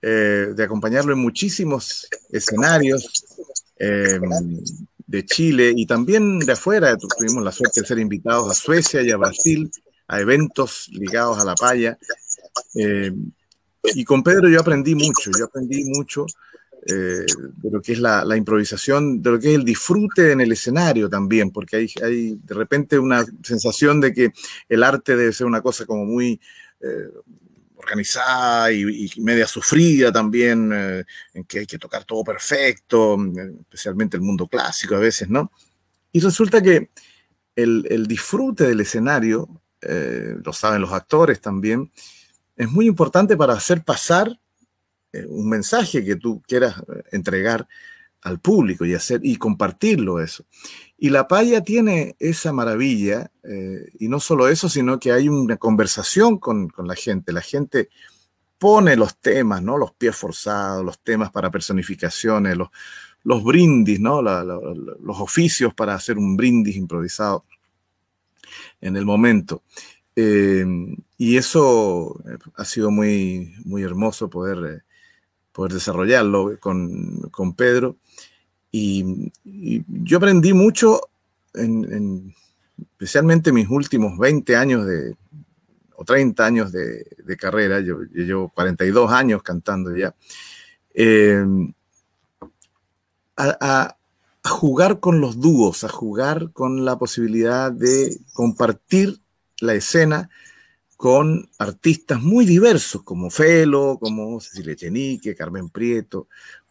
Eh, 0.03 0.49
de 0.55 0.64
acompañarlo 0.64 1.12
en 1.12 1.18
muchísimos 1.18 2.09
escenarios 2.31 3.25
em, 3.77 4.61
de 5.07 5.25
Chile 5.25 5.73
y 5.77 5.87
también 5.87 6.40
de 6.40 6.53
afuera. 6.53 6.96
Tuvimos 6.96 7.44
la 7.44 7.53
suerte 7.53 7.83
de 7.83 7.87
ser 7.87 7.99
invitados 7.99 8.51
a 8.51 8.55
Suecia 8.55 9.03
y 9.03 9.11
a 9.11 9.16
Brasil 9.16 9.70
a 10.09 10.20
eventos 10.20 10.88
ligados 10.88 11.38
a 11.38 11.44
la 11.44 11.55
paya. 11.55 11.96
Em, 12.75 13.31
y 13.83 14.05
con 14.05 14.23
Pedro 14.23 14.49
yo 14.49 14.61
aprendí 14.61 14.94
mucho, 14.94 15.31
yo 15.38 15.44
aprendí 15.44 15.85
mucho 15.85 16.27
eh, 16.87 17.27
de 17.27 17.71
lo 17.71 17.83
que 17.83 17.93
es 17.93 17.99
la, 17.99 18.25
improvisación, 18.37 19.21
de 19.21 19.31
lo 19.33 19.38
que 19.38 19.51
es 19.51 19.55
el 19.55 19.64
disfrute 19.64 20.33
en 20.33 20.40
el 20.40 20.53
escenario 20.53 21.11
también, 21.11 21.51
porque 21.51 21.77
hay, 21.77 21.93
hay 22.03 22.38
de 22.43 22.55
repente 22.55 22.99
una 22.99 23.25
sensación 23.43 24.01
de 24.01 24.14
que 24.14 24.33
el 24.66 24.83
arte 24.83 25.14
debe 25.14 25.33
ser 25.33 25.47
una 25.47 25.61
cosa 25.61 25.85
como 25.85 26.07
muy 26.07 26.40
eh, 26.81 27.11
organizada 27.77 28.73
y, 28.73 29.11
media 29.19 29.47
sufrida 29.47 30.11
también, 30.11 30.71
eh, 30.73 31.05
en 31.35 31.45
que 31.45 31.61
hay 31.61 31.66
que 31.66 31.79
tocar 31.79 32.05
todo 32.05 32.25
perfecto, 32.25 33.19
especialmente 33.61 34.16
el 34.16 34.23
mundo 34.23 34.49
clásico 34.49 34.95
a 34.95 35.01
veces, 35.01 35.29
¿no? 35.29 35.53
Y 36.12 36.21
resulta 36.21 36.62
que 36.62 36.90
el, 37.57 37.87
el 37.90 38.07
disfrute 38.07 38.64
del 38.64 38.81
escenario, 38.81 39.49
lo 39.83 40.53
saben 40.53 40.83
los 40.83 40.93
actores 40.93 41.40
también, 41.40 41.90
es 42.55 42.71
muy 42.71 42.87
importante 42.87 43.38
para 43.38 43.55
hacer 43.55 43.83
pasar 43.83 44.29
eh, 44.29 44.35
un 45.29 45.49
mensaje 45.49 46.05
que 46.05 46.16
tú 46.16 46.42
quieras 46.46 46.79
eh, 46.79 47.03
entregar 47.12 47.66
al 48.23 48.38
público 48.38 48.85
y 48.85 48.94
hacer 48.94 49.20
y 49.23 49.37
compartirlo 49.37 50.20
eso. 50.20 50.44
Y 50.99 51.11
la 51.11 51.27
paya 51.27 51.62
tiene 51.62 52.16
esa 52.18 52.53
maravilla, 52.53 53.31
eh, 53.42 53.90
y 53.99 54.09
no 54.09 54.20
solo 54.20 54.49
eso, 54.49 54.68
sino 54.68 54.99
que 55.01 55.12
hay 55.12 55.29
una 55.29 55.57
conversación 55.57 56.38
con, 56.38 56.70
la 56.77 56.94
gente. 56.94 57.33
La 57.33 57.40
gente 57.40 57.88
pone 58.59 58.96
los 58.96 59.16
temas, 59.18 59.62
¿no? 59.62 59.79
Los 59.79 59.92
pies 59.92 60.14
forzados, 60.14 60.85
los 60.85 60.99
temas 61.01 61.31
para 61.31 61.51
personificaciones, 61.51 62.57
los, 62.57 62.68
los 63.23 63.42
brindis, 63.42 64.01
¿no? 64.01 64.20
los 64.20 65.20
oficios 65.20 65.73
para 65.73 65.94
hacer 65.94 66.18
un 66.18 66.37
brindis 66.37 66.77
improvisado 66.77 67.46
en 68.81 68.96
el 68.96 69.07
momento. 69.07 69.62
Eh, 70.16 70.64
y 71.16 71.37
eso 71.37 72.20
eh, 72.29 72.37
ha 72.57 72.64
sido 72.64 72.90
muy, 72.90 73.55
muy 73.64 73.83
hermoso 73.83 74.29
poder, 74.29 74.59
eh, 74.77 74.83
poder 75.52 75.72
desarrollarlo 75.72 76.58
con, 76.60 77.28
con 77.30 77.54
Pedro. 77.54 77.96
Y, 78.70 79.32
yo 79.44 80.18
aprendí 80.18 80.52
mucho, 80.52 81.00
en, 81.54 82.34
especialmente 82.92 83.52
mis 83.52 83.68
últimos 83.68 84.18
20 84.18 84.56
años 84.56 84.86
de, 84.86 85.16
o 85.96 86.04
30 86.04 86.44
años 86.44 86.72
de, 86.72 87.04
carrera, 87.38 87.80
yo, 87.80 88.00
llevo 88.12 88.48
42 88.50 89.10
años 89.12 89.42
cantando 89.42 89.94
ya, 89.96 90.14
a, 93.36 93.96
a 94.42 94.48
jugar 94.48 95.00
con 95.00 95.20
los 95.20 95.40
dúos, 95.40 95.84
a 95.84 95.88
jugar 95.88 96.52
con 96.52 96.84
la 96.84 96.98
posibilidad 96.98 97.70
de 97.72 98.18
compartir 98.32 99.20
la 99.60 99.74
escena 99.74 100.30
con 101.00 101.48
artistas 101.58 102.20
muy 102.20 102.44
diversos, 102.44 103.02
como 103.04 103.30
Felo, 103.30 103.96
como 103.98 104.38
Cecilia 104.38 104.76
Chenique, 104.76 105.34
Carmen 105.34 105.70
Prieto, 105.70 106.28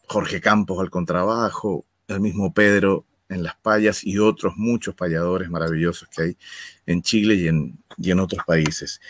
Jorge 0.07 0.39
Campos 0.39 0.79
al 0.79 0.91
contrabajo, 0.91 1.87
el 2.07 2.19
mismo 2.19 2.53
Pedro 2.53 3.07
en 3.27 3.41
las 3.41 3.55
payas 3.55 4.03
y 4.03 4.19
otros 4.19 4.53
muchos 4.55 4.93
payadores 4.93 5.49
maravillosos 5.49 6.07
que 6.09 6.21
hay 6.21 6.37
en 6.85 7.01
Chile 7.01 7.33
y 7.33 7.47
en, 7.47 7.83
y 7.97 8.11
en 8.11 8.19
otros 8.19 8.43
países. 8.45 9.01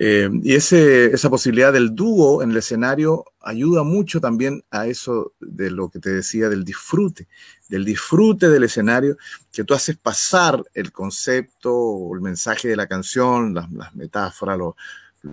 Eh, 0.00 0.30
y 0.44 0.54
ese, 0.54 1.06
esa 1.06 1.28
posibilidad 1.28 1.72
del 1.72 1.92
dúo 1.92 2.40
en 2.44 2.52
el 2.52 2.58
escenario 2.58 3.24
ayuda 3.40 3.82
mucho 3.82 4.20
también 4.20 4.62
a 4.70 4.86
eso 4.86 5.32
de 5.40 5.72
lo 5.72 5.88
que 5.88 5.98
te 5.98 6.10
decía 6.10 6.48
del 6.48 6.64
disfrute, 6.64 7.26
del 7.68 7.84
disfrute 7.84 8.48
del 8.48 8.62
escenario, 8.62 9.16
que 9.50 9.64
tú 9.64 9.74
haces 9.74 9.96
pasar 9.96 10.62
el 10.72 10.92
concepto 10.92 12.14
el 12.14 12.20
mensaje 12.20 12.68
de 12.68 12.76
la 12.76 12.86
canción, 12.86 13.54
las, 13.54 13.68
metáforas, 13.96 14.56
lo, 14.56 14.76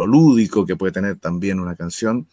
lúdico 0.08 0.66
que 0.66 0.76
puede 0.76 0.94
tener 0.94 1.20
también 1.20 1.60
una 1.60 1.76
canción, 1.76 2.28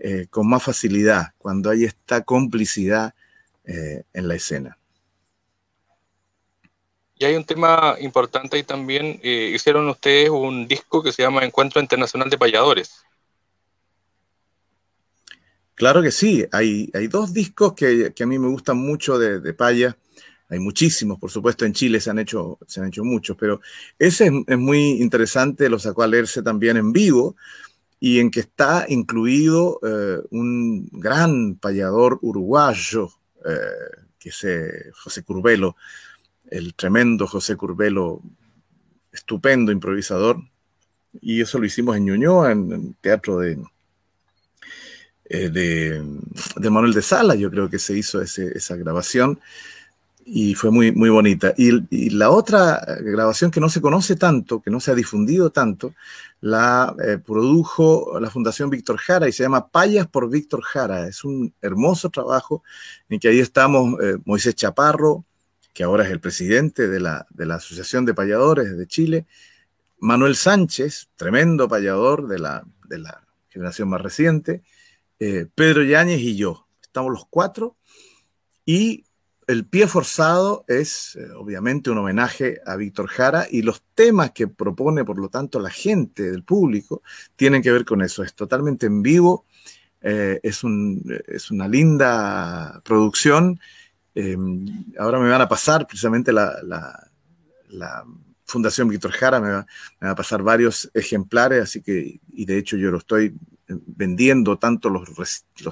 eh, 0.00 0.26
con 0.30 0.48
más 0.48 0.62
facilidad, 0.62 1.34
cuando 1.36 1.68
hay 1.68 1.84
esta 1.84 2.22
complicidad 2.22 3.14
eh, 3.66 4.04
en 4.14 4.26
la 4.26 4.36
escena. 4.36 4.78
Y 7.16 7.24
hay 7.24 7.36
un 7.36 7.44
tema 7.44 7.96
importante 8.00 8.56
ahí 8.56 8.64
también. 8.64 9.20
Eh, 9.22 9.52
hicieron 9.54 9.88
ustedes 9.88 10.30
un 10.30 10.66
disco 10.66 11.02
que 11.02 11.12
se 11.12 11.22
llama 11.22 11.44
Encuentro 11.44 11.80
Internacional 11.80 12.28
de 12.28 12.38
Payadores. 12.38 13.04
Claro 15.74 16.02
que 16.02 16.10
sí. 16.10 16.44
Hay, 16.52 16.90
hay 16.92 17.06
dos 17.06 17.32
discos 17.32 17.74
que, 17.74 18.12
a 18.18 18.26
mí 18.26 18.38
me 18.38 18.48
gustan 18.48 18.78
mucho 18.78 19.18
de, 19.18 19.40
de 19.40 19.54
Paya. 19.54 19.96
Hay 20.48 20.58
muchísimos, 20.58 21.18
por 21.18 21.30
supuesto, 21.30 21.64
en 21.64 21.72
Chile 21.72 22.00
se 22.00 22.10
han 22.10 22.18
hecho, 22.18 22.58
se 22.66 22.80
han 22.80 22.88
hecho 22.88 23.02
muchos, 23.02 23.36
pero 23.36 23.60
ese 23.98 24.30
es, 24.46 24.58
muy 24.58 25.02
interesante, 25.02 25.70
lo 25.70 25.78
sacó 25.78 26.02
a 26.02 26.06
leerse 26.06 26.42
también 26.42 26.76
en 26.76 26.92
vivo 26.92 27.34
y 27.98 28.20
en 28.20 28.30
que 28.30 28.40
está 28.40 28.84
incluido 28.88 29.80
eh, 29.82 30.18
un 30.30 30.88
gran 30.92 31.56
payador 31.56 32.18
uruguayo, 32.20 33.08
eh, 33.44 34.02
que 34.18 34.28
es 34.28 34.46
José 35.02 35.22
Curbelo, 35.22 35.76
el 36.50 36.74
tremendo 36.74 37.26
José 37.26 37.56
Curbelo, 37.56 38.20
estupendo 39.12 39.72
improvisador, 39.72 40.38
y 41.20 41.40
eso 41.40 41.58
lo 41.58 41.66
hicimos 41.66 41.96
en 41.96 42.06
Ñuñoa, 42.06 42.52
en 42.52 42.72
el 42.72 42.96
teatro 43.00 43.38
de, 43.38 43.58
eh, 45.26 45.48
de, 45.48 46.70
Manuel 46.70 46.92
de 46.92 47.02
Sala, 47.02 47.34
yo 47.34 47.50
creo 47.50 47.68
que 47.70 47.78
se 47.78 47.96
hizo 47.96 48.20
esa 48.20 48.76
grabación 48.76 49.40
y 50.26 50.54
fue 50.54 50.70
muy, 50.70 50.92
muy 50.92 51.10
bonita. 51.10 51.54
Y, 51.56 52.10
la 52.10 52.30
otra 52.30 52.82
grabación 53.00 53.50
que 53.50 53.60
no 53.60 53.68
se 53.68 53.80
conoce 53.80 54.16
tanto, 54.16 54.60
que 54.60 54.70
no 54.70 54.80
se 54.80 54.90
ha 54.90 54.94
difundido 54.94 55.50
tanto, 55.50 55.94
la 56.40 56.94
eh, 57.04 57.18
produjo 57.18 58.18
la 58.20 58.30
Fundación 58.30 58.70
Víctor 58.70 58.98
Jara 58.98 59.28
y 59.28 59.32
se 59.32 59.42
llama 59.42 59.68
Payas 59.68 60.06
por 60.06 60.28
Víctor 60.30 60.62
Jara. 60.62 61.06
Es 61.08 61.24
un 61.24 61.52
hermoso 61.60 62.10
trabajo 62.10 62.62
en 63.08 63.18
que 63.18 63.28
ahí 63.28 63.40
estamos 63.40 64.00
eh, 64.02 64.18
Moisés 64.24 64.54
Chaparro, 64.54 65.24
que 65.74 65.82
ahora 65.82 66.04
es 66.04 66.10
el 66.10 66.20
presidente 66.20 66.88
de 66.88 67.00
la, 67.00 67.26
Asociación 67.50 68.06
de 68.06 68.14
Payadores 68.14 68.76
de 68.76 68.86
Chile, 68.86 69.26
Manuel 69.98 70.36
Sánchez, 70.36 71.08
tremendo 71.16 71.68
payador 71.68 72.28
de 72.28 72.38
la, 72.38 72.64
de 72.88 72.98
la 72.98 73.26
generación 73.48 73.88
más 73.88 74.00
reciente, 74.00 74.62
eh, 75.18 75.46
Pedro 75.52 75.82
Yáñez 75.82 76.20
y 76.20 76.36
yo. 76.36 76.68
Estamos 76.80 77.12
los 77.12 77.26
cuatro 77.28 77.76
y 78.64 79.04
el 79.48 79.66
pie 79.66 79.88
forzado 79.88 80.64
es 80.68 81.16
eh, 81.16 81.28
obviamente 81.36 81.90
un 81.90 81.98
homenaje 81.98 82.60
a 82.64 82.76
Víctor 82.76 83.08
Jara 83.08 83.46
y 83.50 83.62
los 83.62 83.82
temas 83.94 84.30
que 84.30 84.46
propone, 84.46 85.04
por 85.04 85.18
lo 85.18 85.28
tanto, 85.28 85.58
la 85.58 85.70
gente 85.70 86.30
del 86.30 86.44
público 86.44 87.02
tienen 87.34 87.62
que 87.62 87.72
ver 87.72 87.84
con 87.84 88.00
eso. 88.00 88.22
Es 88.22 88.34
totalmente 88.34 88.86
en 88.86 89.02
vivo, 89.02 89.44
eh, 90.00 90.38
es, 90.42 90.62
es 91.26 91.50
una 91.50 91.66
linda 91.66 92.80
producción 92.84 93.58
Em, 94.14 94.64
ahora 94.98 95.18
me 95.18 95.28
van 95.28 95.40
a 95.40 95.48
pasar 95.48 95.86
precisamente 95.86 96.32
la, 96.32 97.08
Fundación 98.46 98.88
Víctor 98.88 99.10
Jara 99.10 99.40
me 99.40 99.50
va, 99.50 99.66
a 100.00 100.14
pasar 100.14 100.42
varios 100.42 100.90
ejemplares, 100.92 101.62
así 101.62 101.80
que, 101.80 102.20
y 102.30 102.44
de 102.44 102.58
hecho 102.58 102.76
yo 102.76 102.90
lo 102.90 102.98
estoy 102.98 103.34
vendiendo, 103.66 104.58
tanto 104.58 104.90
los, 104.90 105.06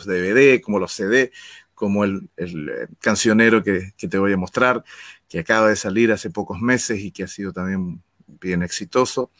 DVD 0.07 0.61
como 0.61 0.79
los 0.79 0.93
CD, 0.93 1.33
como 1.75 2.05
el, 2.05 2.31
eh, 2.37 2.89
cancionero 3.01 3.63
que, 3.63 3.93
te 3.97 4.19
voy 4.19 4.33
a 4.33 4.37
mostrar, 4.37 4.85
que 5.29 5.41
acaba 5.41 5.69
de 5.69 5.77
salir 5.77 6.13
hace 6.13 6.31
pocos 6.31 6.61
meses 6.61 7.01
y 7.01 7.11
que 7.11 7.25
ha 7.25 7.29
sido 7.29 7.53
también 7.53 8.03
bien 8.27 8.63
exitoso, 8.63 9.31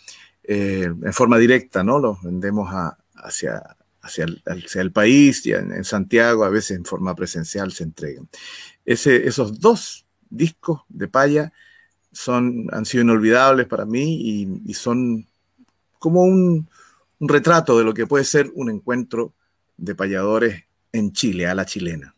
eh, 0.45 0.93
en 1.03 1.13
forma 1.13 1.39
directa, 1.39 1.83
¿no? 1.83 1.99
Los 1.99 2.23
vendemos 2.23 2.69
hacia, 3.15 3.63
hacia, 4.03 4.27
el, 4.75 4.93
país 4.93 5.47
y 5.47 5.53
en, 5.53 5.85
Santiago, 5.85 6.45
a 6.45 6.51
veces 6.51 6.77
en 6.77 6.85
forma 6.85 7.15
presencial 7.15 7.73
se 7.73 7.85
entregan. 7.85 8.29
Ese, 8.85 9.29
esos 9.29 9.61
dos 9.61 10.07
discos 10.29 10.83
de 10.89 11.09
paya 11.09 11.53
son, 12.13 12.67
han 12.73 12.85
sido 12.85 13.05
inolvidables 13.05 13.67
para 13.67 13.85
mí 13.87 14.61
y, 14.67 14.75
son 14.75 15.27
como 15.99 16.25
un, 16.25 16.69
un 17.19 17.29
retrato 17.29 17.79
de 17.79 17.85
lo 17.85 17.95
que 17.95 18.07
puede 18.07 18.25
ser 18.25 18.51
un 18.55 18.71
encuentro 18.71 19.33
de 19.77 19.95
payadores 19.95 20.65
en 20.93 21.13
Chile, 21.13 21.47
a 21.47 21.55
la 21.55 21.65
chilena. 21.65 22.11